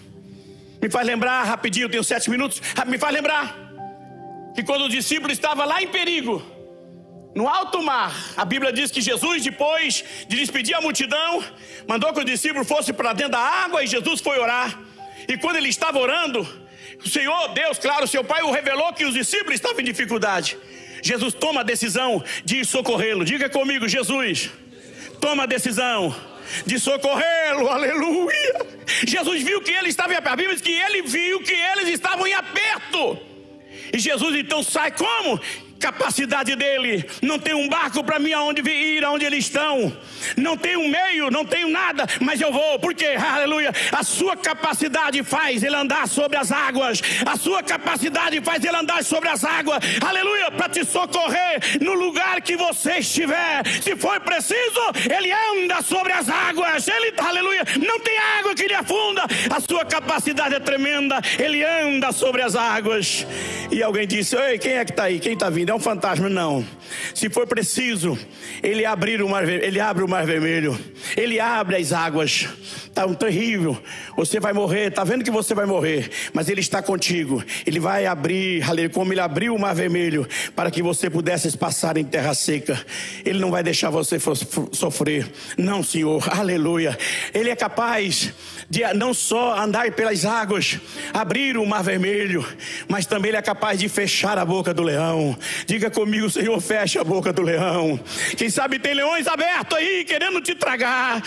Me 0.83 0.91
faz 0.91 1.07
lembrar 1.07 1.45
rapidinho, 1.45 1.89
tenho 1.89 2.05
sete 2.05 2.29
minutos. 2.29 2.61
Me 2.87 2.99
faz 2.99 3.15
lembrar 3.15 3.57
que 4.55 4.63
quando 4.63 4.85
o 4.85 4.89
discípulo 4.89 5.33
estava 5.33 5.65
lá 5.65 5.81
em 5.83 5.89
perigo, 5.89 6.45
no 7.35 7.47
alto 7.47 7.83
mar, 7.83 8.15
a 8.37 8.45
Bíblia 8.45 8.73
diz 8.73 8.91
que 8.91 9.01
Jesus, 9.01 9.45
depois 9.45 10.05
de 10.27 10.37
despedir 10.37 10.75
a 10.75 10.81
multidão, 10.81 11.45
mandou 11.87 12.13
que 12.13 12.21
o 12.21 12.25
discípulo 12.25 12.65
fosse 12.65 12.93
para 12.93 13.13
dentro 13.13 13.33
da 13.33 13.39
água 13.39 13.85
e 13.85 13.87
Jesus 13.87 14.21
foi 14.21 14.39
orar. 14.39 14.79
E 15.29 15.37
quando 15.37 15.57
ele 15.57 15.69
estava 15.69 15.99
orando, 15.99 16.47
o 17.05 17.09
Senhor, 17.09 17.49
Deus, 17.49 17.79
claro, 17.79 18.09
seu 18.09 18.25
Pai 18.25 18.43
o 18.43 18.51
revelou 18.51 18.93
que 18.93 19.05
os 19.05 19.15
discípulos 19.15 19.55
estavam 19.55 19.81
em 19.81 19.85
dificuldade. 19.85 20.59
Jesus 21.03 21.35
toma 21.35 21.61
a 21.61 21.65
decisão 21.65 22.25
de 22.45 22.65
socorrê-lo. 22.65 23.25
Diga 23.25 23.49
comigo, 23.49 23.89
Jesus, 23.89 24.51
toma 25.21 25.45
a 25.45 25.47
decisão 25.47 26.15
de 26.67 26.79
socorrê-lo, 26.79 27.69
aleluia. 27.69 28.67
Jesus 29.07 29.43
viu 29.43 29.61
que 29.61 29.71
ele 29.71 29.89
estava 29.89 30.13
em 30.13 30.17
aperto. 30.17 30.33
A 30.33 30.37
Bíblia 30.37 30.57
diz 30.57 30.63
que 30.63 30.73
ele 30.73 31.03
viu 31.03 31.41
que 31.43 31.53
eles 31.53 31.89
estavam 31.89 32.27
em 32.27 32.33
aperto. 32.33 33.19
E 33.93 33.99
Jesus 33.99 34.35
então 34.35 34.63
sai 34.63 34.91
como? 34.91 35.41
Capacidade 35.79 36.55
dele. 36.55 37.09
Não 37.23 37.39
tem 37.39 37.55
um 37.55 37.69
barco 37.69 38.05
para 38.05 38.19
mim 38.19 38.33
aonde 38.33 38.63
ir, 38.69 39.05
aonde 39.05 39.25
eles 39.25 39.47
estão. 39.47 39.97
Não 40.37 40.57
tem 40.57 40.77
um 40.77 40.89
meio, 40.89 41.31
não 41.31 41.45
tenho 41.45 41.69
nada, 41.69 42.07
mas 42.21 42.41
eu 42.41 42.53
vou. 42.53 42.79
Porque, 42.79 43.07
aleluia, 43.17 43.73
a 43.93 44.03
sua 44.03 44.37
capacidade 44.37 45.23
faz 45.23 45.63
ele 45.63 45.77
andar 45.77 46.07
sobre 46.07 46.37
as 46.37 46.53
águas. 46.53 47.01
A 47.25 47.37
sua 47.37 47.63
capacidade 47.63 48.41
faz 48.43 48.65
ele 48.65 48.77
andar 48.77 49.03
sobre 49.05 49.29
as 49.29 49.45
águas. 49.45 49.79
Aleluia, 50.07 50.51
para 50.51 50.69
te 50.69 50.85
socorrer 50.85 51.79
no 51.81 51.95
lugar 51.95 52.41
que 52.41 52.57
você 52.57 52.99
estiver. 52.99 53.67
Se 53.83 53.97
for 53.97 54.21
preciso, 54.21 54.81
ele 55.11 55.33
anda 55.33 55.83
sobre 55.83 56.13
as 56.13 56.29
águas. 56.29 56.87
Ele, 56.87 57.15
aleluia, 57.17 57.63
não 57.85 57.99
tem 58.01 58.19
água 58.39 58.55
que 58.55 58.67
lhe 58.67 58.75
afunde 58.75 58.99
onda, 58.99 59.23
a 59.51 59.61
sua 59.61 59.85
capacidade 59.85 60.55
é 60.55 60.61
tremenda, 60.61 61.21
ele 61.39 61.65
anda 61.65 62.13
sobre 62.13 62.43
as 62.43 62.55
águas. 62.55 63.27
E 63.71 63.83
alguém 63.83 64.07
disse: 64.07 64.37
Ei, 64.37 64.59
quem 64.59 64.73
é 64.73 64.85
que 64.85 64.93
está 64.93 65.05
aí? 65.05 65.19
Quem 65.19 65.35
está 65.35 65.49
vindo? 65.51 65.68
É 65.69 65.75
um 65.75 65.79
fantasma? 65.79 66.31
Não. 66.31 66.65
Se 67.15 67.29
for 67.29 67.47
preciso, 67.47 68.19
ele, 68.63 68.87
abrir 68.87 69.23
o 69.23 69.29
mar, 69.29 69.47
ele 69.47 69.79
abre 69.79 70.03
o 70.03 70.09
mar 70.09 70.25
vermelho, 70.25 70.79
ele 71.17 71.39
abre 71.39 71.77
as 71.77 71.93
águas. 71.93 72.49
Está 72.87 73.07
um 73.07 73.15
terrível, 73.15 73.81
você 74.17 74.41
vai 74.41 74.53
morrer, 74.53 74.89
está 74.89 75.05
vendo 75.05 75.23
que 75.23 75.31
você 75.31 75.55
vai 75.55 75.67
morrer, 75.67 76.11
mas 76.33 76.49
ele 76.49 76.61
está 76.61 76.83
contigo, 76.83 77.45
ele 77.65 77.79
vai 77.79 78.07
abrir, 78.07 78.65
como 78.93 79.13
ele 79.13 79.21
abriu 79.21 79.55
o 79.55 79.59
mar 79.59 79.73
vermelho, 79.73 80.27
para 80.57 80.69
que 80.69 80.83
você 80.83 81.09
pudesse 81.09 81.57
passar 81.57 81.97
em 81.97 82.03
terra 82.03 82.35
seca, 82.35 82.77
ele 83.25 83.39
não 83.39 83.53
vai 83.53 83.63
deixar 83.63 83.91
você 83.91 84.19
sofrer, 84.73 85.31
não, 85.57 85.81
Senhor, 85.81 86.29
aleluia, 86.37 86.99
ele 87.33 87.51
é 87.51 87.55
capaz 87.55 88.33
de 88.69 88.83
não 88.95 89.15
só 89.15 89.57
andar 89.57 89.93
pelas 89.93 90.25
águas, 90.25 90.81
abrir 91.15 91.57
o 91.57 91.65
mar 91.65 91.85
vermelho, 91.85 92.45
mas 92.89 93.07
também 93.07 93.29
ele 93.29 93.39
é 93.39 93.43
capaz 93.43 93.79
de 93.79 93.89
fechar 93.89 94.39
a 94.39 94.45
boca 94.45 94.75
do 94.75 94.83
leão. 94.83 95.39
Diga 95.67 95.91
comigo, 95.91 96.31
Senhor, 96.31 96.61
fecha 96.61 97.01
a 97.01 97.05
boca 97.05 97.33
do 97.33 97.43
leão. 97.43 97.99
Quem 98.37 98.51
sabe 98.51 98.79
tem 98.79 98.95
leões 98.95 99.27
abertos 99.27 99.77
aí 99.79 100.05
querendo 100.05 100.41
te 100.41 100.55
tragar. 100.55 101.23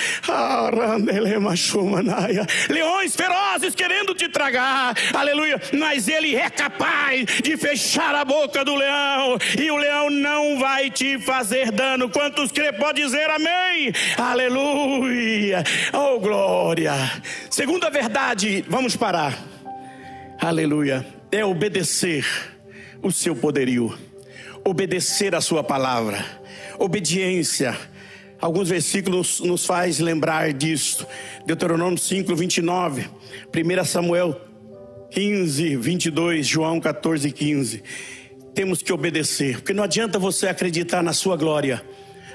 Leões 2.69 3.15
ferozes 3.15 3.75
querendo 3.75 4.13
te 4.13 4.27
tragar. 4.29 4.95
Aleluia. 5.13 5.61
Mas 5.73 6.07
ele 6.07 6.35
é 6.35 6.49
capaz 6.49 7.25
de 7.43 7.57
fechar 7.57 8.15
a 8.15 8.25
boca 8.25 8.63
do 8.63 8.75
leão 8.75 9.37
e 9.59 9.69
o 9.71 9.77
leão 9.77 10.09
não 10.09 10.59
vai 10.59 10.89
te 10.89 11.19
fazer 11.19 11.71
dano. 11.71 12.09
Quantos 12.09 12.51
crê 12.51 12.71
pode 12.73 13.01
dizer 13.01 13.29
amém? 13.29 13.93
Aleluia. 14.17 15.63
Oh 15.93 16.19
glória. 16.19 16.93
Segunda 17.49 17.89
verdade, 17.89 18.63
vamos 18.67 18.95
parar. 18.95 19.37
Aleluia. 20.39 21.05
É 21.31 21.45
obedecer 21.45 22.25
o 23.01 23.11
seu 23.11 23.35
poderio. 23.35 23.97
Obedecer 24.63 25.33
a 25.33 25.41
sua 25.41 25.63
palavra. 25.63 26.23
Obediência. 26.77 27.77
Alguns 28.39 28.69
versículos 28.69 29.39
nos 29.39 29.65
faz 29.65 29.99
lembrar 29.99 30.53
disso. 30.53 31.05
Deuteronômio 31.45 31.97
5, 31.97 32.35
29. 32.35 33.07
1 33.53 33.85
Samuel 33.85 34.39
15, 35.11 35.75
22. 35.75 36.47
João 36.47 36.79
14, 36.79 37.31
15. 37.31 37.83
Temos 38.53 38.81
que 38.81 38.93
obedecer. 38.93 39.57
Porque 39.57 39.73
não 39.73 39.83
adianta 39.83 40.19
você 40.19 40.47
acreditar 40.47 41.01
na 41.01 41.13
sua 41.13 41.35
glória. 41.35 41.83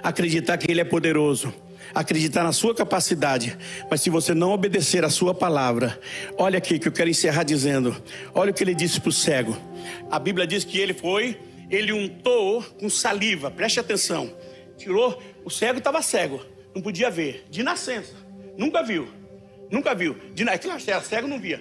Acreditar 0.02 0.58
que 0.58 0.70
Ele 0.70 0.80
é 0.80 0.84
poderoso 0.84 1.52
acreditar 1.94 2.44
na 2.44 2.52
sua 2.52 2.74
capacidade, 2.74 3.56
mas 3.90 4.02
se 4.02 4.10
você 4.10 4.34
não 4.34 4.52
obedecer 4.52 5.02
a 5.02 5.08
sua 5.08 5.32
palavra, 5.32 5.98
olha 6.36 6.58
aqui 6.58 6.78
que 6.78 6.88
eu 6.88 6.92
quero 6.92 7.08
encerrar 7.08 7.42
dizendo: 7.42 7.96
olha 8.34 8.50
o 8.50 8.54
que 8.54 8.62
ele 8.62 8.74
disse 8.74 9.00
para 9.00 9.08
o 9.08 9.12
cego. 9.12 9.56
A 10.10 10.18
Bíblia 10.18 10.46
diz 10.46 10.62
que 10.64 10.78
ele 10.78 10.92
foi, 10.92 11.38
ele 11.70 11.92
untou 11.92 12.62
com 12.62 12.88
saliva, 12.88 13.50
preste 13.50 13.80
atenção, 13.80 14.34
tirou, 14.76 15.20
o 15.44 15.50
cego 15.50 15.78
estava 15.78 16.02
cego, 16.02 16.44
não 16.74 16.82
podia 16.82 17.10
ver, 17.10 17.46
de 17.50 17.62
nascença, 17.62 18.14
nunca 18.56 18.82
viu, 18.82 19.08
nunca 19.70 19.94
viu, 19.94 20.16
de 20.34 20.44
nascença, 20.44 20.90
é 20.90 21.00
cego 21.00 21.26
não 21.26 21.38
via. 21.38 21.60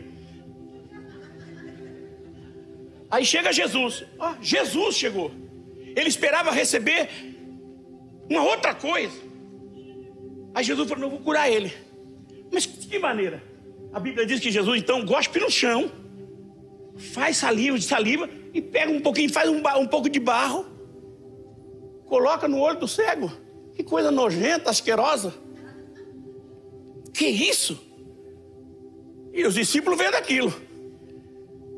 Aí 3.10 3.26
chega 3.26 3.54
Jesus, 3.54 4.04
oh, 4.20 4.41
Jesus 4.41 4.96
chegou, 4.96 5.32
ele 5.96 6.10
esperava 6.10 6.52
receber 6.52 7.10
uma 8.30 8.44
outra 8.44 8.74
coisa. 8.74 9.18
Aí 10.54 10.63
Jesus 10.63 10.88
falou: 10.88 11.04
Não, 11.04 11.10
vou 11.10 11.20
curar 11.20 11.50
ele. 11.50 11.72
Mas 12.52 12.63
de 12.63 12.88
que 12.88 13.00
maneira? 13.00 13.44
A 13.94 14.00
Bíblia 14.00 14.26
diz 14.26 14.39
que 14.39 14.52
Jesus 14.52 14.82
então 14.82 15.06
gospe 15.06 15.39
no 15.39 15.50
chão, 15.50 15.91
faz 16.97 17.38
saliva 17.38 17.77
de 17.77 17.86
saliva 17.86 18.29
e 18.53 18.62
pega 18.62 18.91
um 18.91 19.01
pouquinho, 19.01 19.31
faz 19.31 19.49
um, 19.49 19.62
um 19.79 19.88
pouco 19.88 20.10
de 20.10 20.19
barro, 20.19 20.65
coloca 22.05 22.47
no 22.47 22.60
olho 22.60 22.79
do 22.79 22.88
cego. 22.88 23.31
Que 23.75 23.84
coisa 23.84 24.10
nojenta, 24.10 24.69
asquerosa. 24.69 25.34
Que 27.13 27.27
isso? 27.27 27.77
E 29.34 29.45
os 29.45 29.53
discípulos 29.53 29.97
vendo 29.97 30.15
aquilo. 30.15 30.53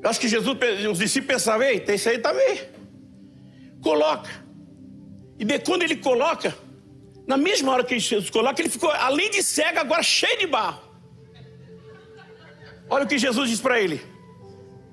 Eu 0.03 0.09
acho 0.09 0.19
que 0.19 0.27
Jesus, 0.27 0.55
os 0.91 0.99
discípulos 0.99 1.33
pensavam, 1.35 1.65
eita, 1.65 1.93
esse 1.93 2.07
aí 2.07 2.19
também. 2.19 2.59
Coloca. 3.81 4.29
E 5.39 5.59
quando 5.59 5.83
ele 5.83 5.95
coloca, 5.95 6.55
na 7.25 7.37
mesma 7.37 7.71
hora 7.71 7.83
que 7.83 7.97
Jesus 7.97 8.29
coloca, 8.29 8.61
ele 8.61 8.69
ficou, 8.69 8.91
além 8.91 9.31
de 9.31 9.41
cego, 9.41 9.79
agora 9.79 10.03
cheio 10.03 10.37
de 10.37 10.47
barro. 10.47 10.81
Olha 12.89 13.05
o 13.05 13.07
que 13.07 13.17
Jesus 13.17 13.49
diz 13.49 13.59
para 13.59 13.81
ele: 13.81 14.01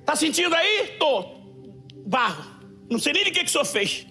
Está 0.05 0.15
sentindo 0.15 0.55
aí? 0.55 0.97
Tô. 0.99 1.25
Barro. 2.07 2.45
Não 2.91 2.99
sei 2.99 3.15
nem 3.15 3.25
de 3.25 3.31
que, 3.31 3.41
que 3.41 3.47
o 3.47 3.49
senhor 3.49 3.65
fez. 3.65 4.07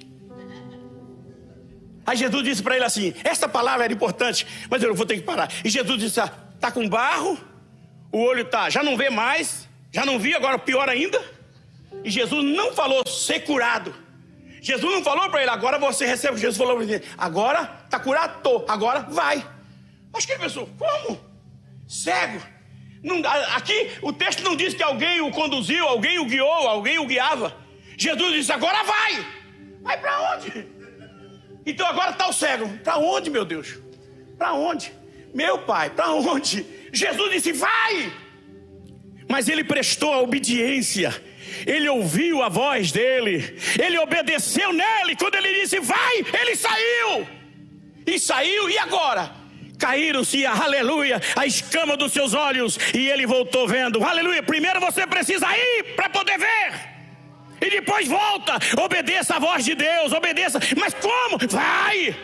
Aí 2.03 2.17
Jesus 2.17 2.43
disse 2.43 2.63
para 2.63 2.75
ele 2.75 2.83
assim: 2.83 3.13
Essa 3.23 3.47
palavra 3.47 3.85
era 3.85 3.93
importante, 3.93 4.47
mas 4.71 4.81
eu 4.81 4.95
vou 4.95 5.05
ter 5.05 5.17
que 5.17 5.21
parar. 5.21 5.51
E 5.63 5.69
Jesus 5.69 5.99
disse: 5.99 6.19
ah, 6.19 6.31
com 6.73 6.89
barro, 6.89 7.37
o 8.11 8.19
olho 8.23 8.43
tá, 8.43 8.71
já 8.71 8.81
não 8.81 8.97
vê 8.97 9.11
mais, 9.11 9.69
já 9.91 10.03
não 10.03 10.17
vi, 10.17 10.33
agora 10.33 10.57
pior 10.57 10.89
ainda. 10.89 11.21
E 12.03 12.09
Jesus 12.09 12.43
não 12.43 12.73
falou 12.73 13.07
ser 13.07 13.41
curado. 13.41 13.93
Jesus 14.61 14.91
não 14.91 15.03
falou 15.03 15.29
para 15.29 15.41
ele, 15.41 15.51
agora 15.51 15.77
você 15.77 16.07
recebe. 16.07 16.37
Jesus 16.37 16.57
falou 16.57 16.77
para 16.77 16.85
ele, 16.85 17.05
agora 17.17 17.81
está 17.85 17.99
curado, 17.99 18.41
tô, 18.41 18.65
agora 18.67 19.01
vai. 19.01 19.45
Acho 20.11 20.25
que 20.25 20.37
pensou, 20.39 20.67
como? 20.77 21.19
Cego. 21.87 22.52
Não, 23.03 23.21
aqui 23.55 23.91
o 24.01 24.13
texto 24.13 24.43
não 24.43 24.55
diz 24.55 24.73
que 24.73 24.81
alguém 24.81 25.21
o 25.21 25.29
conduziu, 25.29 25.87
alguém 25.87 26.19
o 26.19 26.25
guiou, 26.25 26.67
alguém 26.67 26.99
o 26.99 27.05
guiava. 27.05 27.55
Jesus 27.97 28.33
disse, 28.33 28.51
agora 28.51 28.83
vai. 28.83 29.25
Vai 29.81 29.99
para 29.99 30.35
onde? 30.35 30.67
Então 31.65 31.85
agora 31.85 32.11
está 32.11 32.27
o 32.27 32.33
cego. 32.33 32.67
Para 32.79 32.97
onde, 32.97 33.29
meu 33.29 33.45
Deus? 33.45 33.77
Para 34.37 34.53
onde? 34.53 34.93
Meu 35.33 35.59
pai, 35.59 35.89
para 35.89 36.11
onde? 36.11 36.65
Jesus 36.91 37.31
disse, 37.31 37.51
vai. 37.51 38.11
Mas 39.29 39.49
ele 39.49 39.63
prestou 39.63 40.13
a 40.13 40.21
obediência 40.21 41.13
ele 41.65 41.87
ouviu 41.87 42.41
a 42.41 42.49
voz 42.49 42.91
dele, 42.91 43.57
ele 43.81 43.97
obedeceu 43.99 44.73
nele. 44.73 45.15
Quando 45.15 45.35
ele 45.35 45.61
disse 45.61 45.79
vai, 45.79 46.25
ele 46.41 46.55
saiu. 46.55 47.27
E 48.05 48.19
saiu, 48.19 48.69
e 48.69 48.77
agora? 48.77 49.42
Caíram-se, 49.83 50.45
aleluia, 50.45 51.21
a 51.35 51.45
escama 51.45 51.97
dos 51.97 52.13
seus 52.13 52.33
olhos, 52.33 52.79
e 52.93 53.09
ele 53.09 53.25
voltou 53.25 53.67
vendo, 53.67 54.01
aleluia. 54.01 54.41
Primeiro 54.41 54.79
você 54.79 55.05
precisa 55.05 55.45
ir 55.57 55.93
para 55.97 56.09
poder 56.09 56.37
ver. 56.39 56.93
E 57.59 57.69
depois 57.69 58.07
volta, 58.07 58.57
obedeça 58.81 59.35
a 59.35 59.39
voz 59.39 59.65
de 59.65 59.75
Deus, 59.75 60.13
obedeça. 60.13 60.57
Mas 60.79 60.93
como? 60.93 61.37
Vai! 61.49 62.15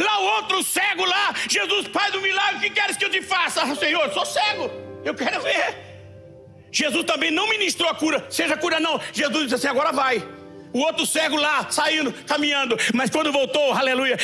Lá 0.00 0.20
o 0.20 0.24
outro 0.36 0.62
cego 0.62 1.04
lá, 1.04 1.34
Jesus, 1.46 1.86
Pai 1.88 2.10
do 2.12 2.22
milagre, 2.22 2.56
o 2.56 2.60
que 2.60 2.70
queres 2.70 2.96
que 2.96 3.04
eu 3.04 3.10
te 3.10 3.20
faça? 3.20 3.62
Ah, 3.62 3.74
Senhor, 3.74 4.10
sou 4.14 4.24
cego, 4.24 4.70
eu 5.04 5.14
quero 5.14 5.42
ver. 5.42 5.76
Jesus 6.72 7.04
também 7.04 7.30
não 7.30 7.46
ministrou 7.50 7.90
a 7.90 7.94
cura, 7.94 8.26
seja 8.30 8.56
cura 8.56 8.80
não. 8.80 8.98
Jesus 9.12 9.44
disse 9.44 9.54
assim: 9.56 9.68
agora 9.68 9.92
vai. 9.92 10.26
O 10.72 10.80
outro 10.80 11.06
cego 11.06 11.36
lá, 11.36 11.66
saindo, 11.70 12.12
caminhando, 12.26 12.76
mas 12.92 13.10
quando 13.10 13.32
voltou, 13.32 13.72
aleluia, 13.72 14.18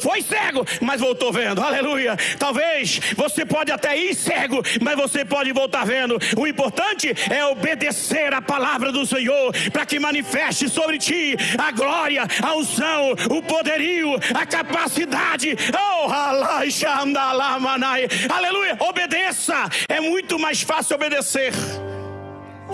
foi 0.00 0.22
cego, 0.22 0.66
mas 0.80 1.00
voltou 1.00 1.32
vendo, 1.32 1.60
aleluia. 1.62 2.16
Talvez 2.38 3.00
você 3.16 3.44
pode 3.44 3.70
até 3.70 3.96
ir 3.96 4.14
cego, 4.14 4.62
mas 4.80 4.96
você 4.96 5.24
pode 5.24 5.52
voltar 5.52 5.84
vendo. 5.84 6.18
O 6.36 6.46
importante 6.46 7.14
é 7.30 7.44
obedecer 7.46 8.32
a 8.32 8.40
palavra 8.40 8.90
do 8.90 9.04
Senhor, 9.04 9.52
para 9.72 9.84
que 9.84 9.98
manifeste 9.98 10.68
sobre 10.68 10.98
ti 10.98 11.36
a 11.58 11.70
glória, 11.70 12.26
a 12.42 12.54
unção, 12.54 13.12
o 13.30 13.42
poderio, 13.42 14.14
a 14.34 14.46
capacidade. 14.46 15.56
Oh, 15.74 16.10
aleluia, 18.32 18.76
obedeça. 18.80 19.68
É 19.88 20.00
muito 20.00 20.38
mais 20.38 20.62
fácil 20.62 20.96
obedecer. 20.96 21.52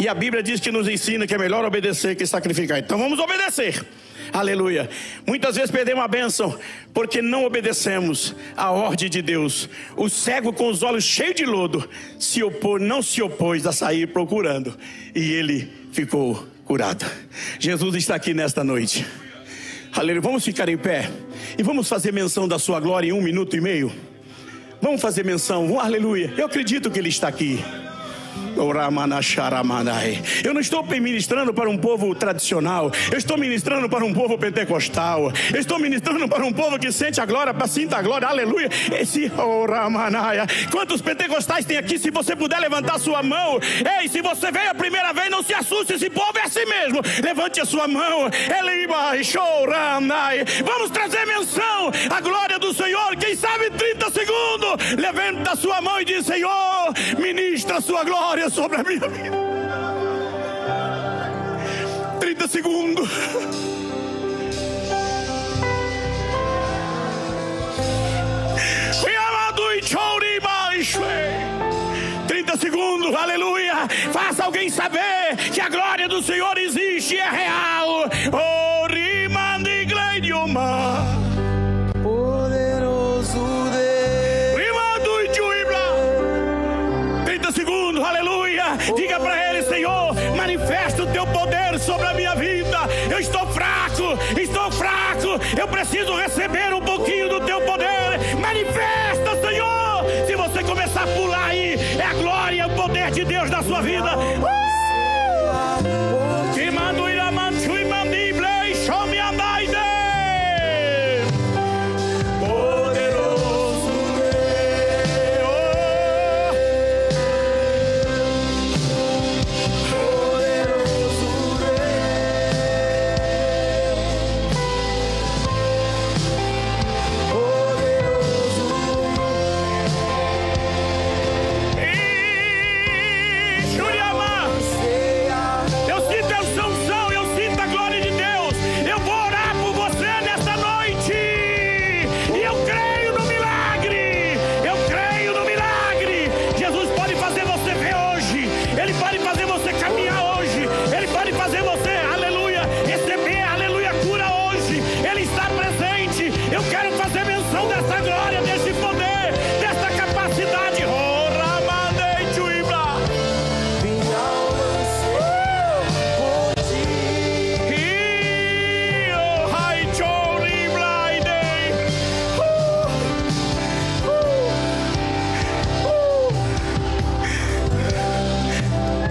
E 0.00 0.08
a 0.08 0.14
Bíblia 0.14 0.42
diz 0.42 0.60
que 0.60 0.72
nos 0.72 0.88
ensina 0.88 1.26
que 1.26 1.34
é 1.34 1.38
melhor 1.38 1.62
obedecer 1.62 2.16
que 2.16 2.26
sacrificar. 2.26 2.78
Então 2.78 2.98
vamos 2.98 3.18
obedecer. 3.18 3.84
Aleluia. 4.32 4.88
Muitas 5.26 5.56
vezes 5.56 5.70
perdemos 5.70 6.02
a 6.02 6.08
bênção 6.08 6.58
porque 6.94 7.20
não 7.20 7.44
obedecemos 7.44 8.34
a 8.56 8.70
ordem 8.70 9.10
de 9.10 9.20
Deus. 9.20 9.68
O 9.94 10.08
cego 10.08 10.54
com 10.54 10.68
os 10.68 10.82
olhos 10.82 11.04
cheios 11.04 11.34
de 11.34 11.44
lodo 11.44 11.86
se 12.18 12.42
opor, 12.42 12.80
não 12.80 13.02
se 13.02 13.20
opôs 13.20 13.66
a 13.66 13.72
sair 13.72 14.06
procurando 14.06 14.74
e 15.14 15.32
ele 15.32 15.70
ficou 15.92 16.46
curado. 16.64 17.04
Jesus 17.58 17.94
está 17.96 18.14
aqui 18.14 18.32
nesta 18.32 18.64
noite. 18.64 19.04
Aleluia. 19.92 20.22
Vamos 20.22 20.42
ficar 20.42 20.70
em 20.70 20.78
pé 20.78 21.10
e 21.58 21.62
vamos 21.62 21.86
fazer 21.90 22.10
menção 22.10 22.48
da 22.48 22.58
sua 22.58 22.80
glória 22.80 23.08
em 23.08 23.12
um 23.12 23.20
minuto 23.20 23.54
e 23.54 23.60
meio. 23.60 23.92
Vamos 24.80 25.02
fazer 25.02 25.26
menção. 25.26 25.78
Aleluia. 25.78 26.32
Eu 26.38 26.46
acredito 26.46 26.90
que 26.90 26.98
ele 26.98 27.10
está 27.10 27.28
aqui. 27.28 27.62
Eu 30.44 30.54
não 30.54 30.60
estou 30.60 30.82
ministrando 30.84 31.52
para 31.52 31.68
um 31.68 31.76
povo 31.76 32.14
tradicional, 32.14 32.90
eu 33.10 33.18
estou 33.18 33.36
ministrando 33.38 33.88
para 33.88 34.04
um 34.04 34.12
povo 34.12 34.36
pentecostal, 34.38 35.32
eu 35.52 35.60
estou 35.60 35.78
ministrando 35.78 36.28
para 36.28 36.44
um 36.44 36.52
povo 36.52 36.78
que 36.78 36.90
sente 36.92 37.20
a 37.20 37.26
glória, 37.26 37.54
para 37.54 37.66
sinta 37.66 37.98
a 37.98 38.02
glória, 38.02 38.28
aleluia. 38.28 38.68
Esse 38.98 39.30
Oramanaya. 39.36 40.46
Quantos 40.70 41.00
pentecostais 41.00 41.64
tem 41.64 41.76
aqui? 41.76 41.98
Se 41.98 42.10
você 42.10 42.34
puder 42.34 42.58
levantar 42.58 42.98
sua 42.98 43.22
mão, 43.22 43.58
ei, 44.00 44.08
se 44.08 44.20
você 44.20 44.50
veio 44.50 44.70
a 44.70 44.74
primeira 44.74 45.12
vez, 45.12 45.30
não 45.30 45.42
se 45.42 45.54
assuste, 45.54 45.94
esse 45.94 46.10
povo 46.10 46.38
é 46.38 46.42
assim 46.42 46.64
mesmo. 46.64 47.00
Levante 47.22 47.60
a 47.60 47.64
sua 47.64 47.86
mão, 47.86 48.30
Vamos 50.64 50.90
trazer 50.90 51.26
menção 51.26 51.90
à 52.10 52.20
glória 52.20 52.58
do 52.58 52.72
Senhor. 52.74 53.16
Quem 53.16 53.36
sabe 53.36 53.70
30 53.70 54.10
segundos, 54.10 54.92
levanta 54.96 55.52
a 55.52 55.56
sua 55.56 55.80
mão 55.80 56.00
e 56.00 56.04
diz: 56.04 56.26
Senhor, 56.26 56.92
ministra 57.18 57.78
a 57.78 57.80
sua 57.80 58.04
glória 58.04 58.39
sobre 58.48 58.80
a 58.80 58.84
minha 58.84 59.08
vida. 59.08 59.36
30 62.20 62.48
segundos. 62.48 63.10
Amado 69.50 69.62
30 72.26 72.56
segundos, 72.56 73.14
aleluia. 73.14 73.88
Faça 74.12 74.44
alguém 74.44 74.70
saber 74.70 75.36
que 75.52 75.60
a 75.60 75.68
glória 75.68 76.08
do 76.08 76.22
Senhor 76.22 76.56
existe 76.56 77.16
e 77.16 77.18
é 77.18 77.28
real. 77.28 78.08
Oh, 78.32 78.79
de 103.10 103.24
Deus 103.24 103.50
na 103.50 103.62
sua 103.62 103.80
vida. 103.82 104.16
Uh! 104.16 104.59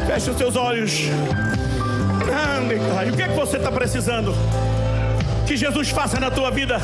Feche 0.10 0.32
os 0.32 0.38
seus 0.40 0.56
olhos. 0.56 1.02
Pai. 2.96 3.12
O 3.12 3.16
que 3.16 3.22
é 3.22 3.28
que 3.28 3.36
você 3.36 3.58
está 3.58 3.72
precisando? 3.72 4.34
Que 5.46 5.56
Jesus 5.56 5.92
faça 5.92 6.20
na 6.20 6.32
tua 6.32 6.50
vida. 6.50 6.82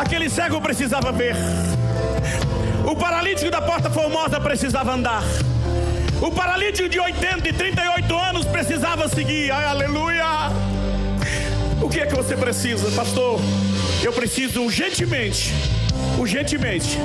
Aquele 0.00 0.28
cego 0.28 0.60
precisava 0.60 1.12
ver. 1.12 1.36
O 2.84 2.96
paralítico 2.96 3.52
da 3.52 3.62
porta 3.62 3.88
formosa 3.88 4.40
precisava 4.40 4.94
andar. 4.94 5.22
O 6.20 6.32
paralítico 6.32 6.88
de 6.88 6.98
80 6.98 7.48
e 7.48 7.52
38 7.52 8.18
anos 8.18 8.44
precisava 8.44 9.08
seguir. 9.08 9.52
Ai, 9.52 9.64
aleluia. 9.66 10.26
O 11.80 11.88
que 11.88 12.00
é 12.00 12.06
que 12.06 12.16
você 12.16 12.36
precisa, 12.36 12.90
pastor? 12.96 13.38
Eu 14.02 14.12
preciso 14.12 14.62
urgentemente, 14.62 15.54
urgentemente, 16.18 16.98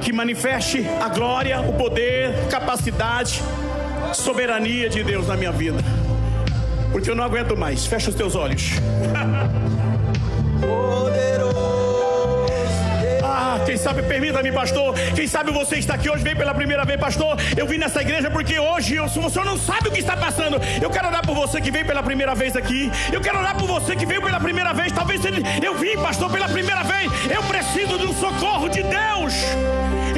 que 0.00 0.12
manifeste 0.12 0.86
a 1.00 1.08
glória, 1.08 1.60
o 1.60 1.72
poder, 1.74 2.32
capacidade, 2.50 3.42
soberania 4.14 4.88
de 4.88 5.04
Deus 5.04 5.28
na 5.28 5.36
minha 5.36 5.52
vida. 5.52 5.78
Porque 6.90 7.10
eu 7.10 7.14
não 7.14 7.24
aguento 7.24 7.56
mais. 7.56 7.86
Fecha 7.86 8.10
os 8.10 8.16
teus 8.16 8.34
olhos. 8.34 8.70
Ah, 13.22 13.60
quem 13.64 13.76
sabe, 13.76 14.02
permita-me, 14.02 14.50
pastor. 14.50 14.94
Quem 15.14 15.26
sabe 15.26 15.52
você 15.52 15.76
está 15.76 15.94
aqui 15.94 16.10
hoje, 16.10 16.22
vem 16.22 16.34
pela 16.34 16.54
primeira 16.54 16.84
vez, 16.84 16.98
pastor. 16.98 17.36
Eu 17.56 17.66
vim 17.66 17.78
nessa 17.78 18.00
igreja 18.00 18.30
porque 18.30 18.58
hoje 18.58 18.96
eu, 18.96 19.04
o 19.04 19.08
senhor 19.08 19.44
não 19.44 19.58
sabe 19.58 19.88
o 19.88 19.92
que 19.92 20.00
está 20.00 20.16
passando. 20.16 20.60
Eu 20.82 20.90
quero 20.90 21.08
orar 21.08 21.24
por 21.24 21.34
você 21.34 21.60
que 21.60 21.70
veio 21.70 21.86
pela 21.86 22.02
primeira 22.02 22.34
vez 22.34 22.56
aqui. 22.56 22.90
Eu 23.12 23.20
quero 23.20 23.38
orar 23.38 23.56
por 23.56 23.66
você 23.66 23.94
que 23.94 24.06
veio 24.06 24.22
pela 24.22 24.40
primeira 24.40 24.72
vez. 24.72 24.92
Talvez 24.92 25.24
ele, 25.24 25.42
eu 25.64 25.74
vim, 25.76 25.96
pastor, 25.96 26.30
pela 26.30 26.48
primeira 26.48 26.82
vez. 26.82 27.10
Eu 27.30 27.42
preciso 27.44 27.98
de 27.98 28.06
um 28.06 28.14
socorro 28.14 28.68
de 28.68 28.82
Deus. 28.82 29.34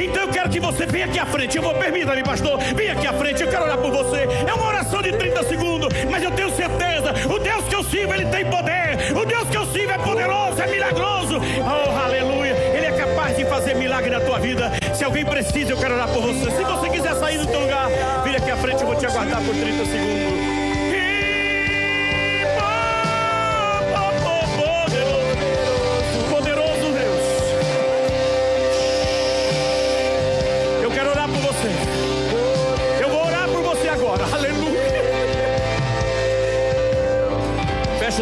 Então 0.01 0.23
eu 0.23 0.27
quero 0.29 0.49
que 0.49 0.59
você 0.59 0.85
venha 0.85 1.05
aqui 1.05 1.19
à 1.19 1.25
frente. 1.25 1.57
Eu 1.57 1.63
vou, 1.63 1.73
permita-me, 1.73 2.23
pastor. 2.23 2.59
Venha 2.75 2.93
aqui 2.93 3.07
à 3.07 3.13
frente. 3.13 3.41
Eu 3.41 3.49
quero 3.49 3.63
orar 3.63 3.77
por 3.77 3.91
você. 3.91 4.27
É 4.47 4.53
uma 4.53 4.67
oração 4.67 5.01
de 5.01 5.11
30 5.11 5.43
segundos, 5.43 5.89
mas 6.09 6.23
eu 6.23 6.31
tenho 6.31 6.49
certeza. 6.55 7.13
O 7.29 7.39
Deus 7.39 7.65
que 7.65 7.75
eu 7.75 7.83
sirvo, 7.83 8.13
ele 8.13 8.25
tem 8.25 8.45
poder. 8.45 9.15
O 9.15 9.25
Deus 9.25 9.49
que 9.49 9.57
eu 9.57 9.65
sirvo 9.67 9.91
é 9.91 9.97
poderoso, 9.97 10.61
é 10.61 10.67
milagroso. 10.67 11.41
Oh, 11.59 12.05
aleluia. 12.05 12.53
Ele 12.53 12.85
é 12.85 12.91
capaz 12.91 13.35
de 13.37 13.45
fazer 13.45 13.75
milagre 13.75 14.09
na 14.09 14.19
tua 14.19 14.39
vida. 14.39 14.71
Se 14.93 15.03
alguém 15.03 15.25
precisa, 15.25 15.71
eu 15.71 15.77
quero 15.77 15.95
orar 15.95 16.07
por 16.07 16.21
você. 16.21 16.51
Se 16.51 16.63
você 16.63 16.89
quiser 16.89 17.15
sair 17.15 17.37
do 17.37 17.47
teu 17.47 17.59
lugar, 17.59 17.89
vem 18.23 18.35
aqui 18.35 18.51
à 18.51 18.57
frente, 18.57 18.81
eu 18.81 18.87
vou 18.87 18.95
te 18.95 19.05
aguardar 19.05 19.41
por 19.41 19.53
30 19.53 19.85
segundos. 19.85 20.82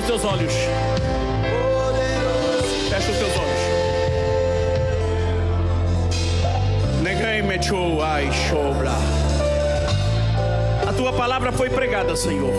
Os 0.02 0.08
teus 0.08 0.26
olhos. 0.26 0.54
Fecha 2.90 3.12
os 3.12 3.18
teus 3.18 3.38
olhos. 3.38 3.62
Negai 7.04 7.42
mechou 7.42 8.02
ai 8.02 8.30
shobra. 8.32 8.92
A 10.88 10.94
tua 10.94 11.14
palavra 11.14 11.52
foi 11.52 11.70
pregada, 11.70 12.16
Senhor. 12.16 12.52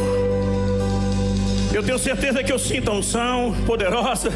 Eu 1.72 1.82
tenho 1.82 1.98
certeza 1.98 2.44
que 2.44 2.52
eu 2.52 2.58
sinto 2.58 2.90
a 2.90 2.94
unção 2.94 3.54
poderosa 3.66 4.30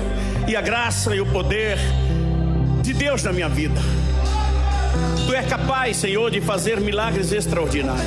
e 0.48 0.56
a 0.56 0.60
graça 0.60 1.14
e 1.14 1.20
o 1.20 1.26
poder 1.26 1.78
de 2.82 2.92
Deus 2.92 3.22
na 3.22 3.32
minha 3.32 3.48
vida. 3.48 3.80
Tu 5.26 5.34
és 5.34 5.46
capaz, 5.46 5.96
Senhor, 5.98 6.30
de 6.30 6.40
fazer 6.40 6.80
milagres 6.80 7.30
extraordinários. 7.30 8.04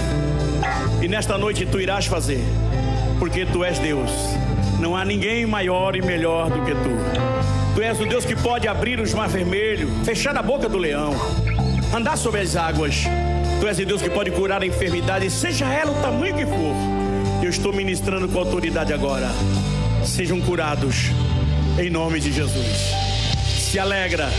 E 1.02 1.08
nesta 1.08 1.38
noite 1.38 1.66
tu 1.66 1.80
irás 1.80 2.06
fazer, 2.06 2.43
porque 3.20 3.45
tu 3.45 3.64
és 3.64 3.78
Deus. 3.80 4.39
Não 4.80 4.96
há 4.96 5.04
ninguém 5.04 5.46
maior 5.46 5.96
e 5.96 6.02
melhor 6.02 6.50
do 6.50 6.64
que 6.64 6.72
tu. 6.72 7.76
Tu 7.76 7.82
és 7.82 8.00
o 8.00 8.06
Deus 8.06 8.26
que 8.26 8.36
pode 8.36 8.68
abrir 8.68 9.00
os 9.00 9.14
mar 9.14 9.28
vermelho, 9.28 9.90
fechar 10.04 10.36
a 10.38 10.42
boca 10.42 10.68
do 10.68 10.78
leão, 10.78 11.14
andar 11.96 12.18
sobre 12.18 12.42
as 12.42 12.56
águas. 12.56 13.04
Tu 13.60 13.68
és 13.68 13.80
o 13.80 13.86
Deus 13.86 14.02
que 14.02 14.10
pode 14.10 14.32
curar 14.32 14.62
a 14.62 14.66
enfermidade, 14.66 15.30
seja 15.30 15.66
ela 15.66 15.92
o 15.92 16.02
tamanho 16.02 16.36
que 16.36 16.46
for. 16.46 16.76
Eu 17.44 17.50
estou 17.50 17.74
ministrando 17.74 18.28
com 18.28 18.40
autoridade 18.40 18.94
agora. 18.94 19.30
Sejam 20.06 20.40
curados 20.42 21.12
em 21.78 21.90
nome 21.90 22.20
de 22.20 22.32
Jesus. 22.32 22.94
Se 23.46 23.80
alegra 23.80 24.30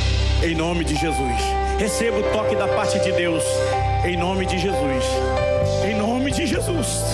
em 0.43 0.55
nome 0.55 0.85
de 0.85 0.95
Jesus. 0.95 1.61
Receba 1.79 2.19
o 2.19 2.23
toque 2.25 2.55
da 2.57 2.69
parte 2.69 2.99
de 2.99 3.11
Deus 3.13 3.43
Em 4.05 4.17
nome 4.17 4.45
de 4.45 4.59
Jesus. 4.59 5.05
Em 5.85 5.95
nome 5.95 6.31
de 6.31 6.47
Jesus. 6.47 7.05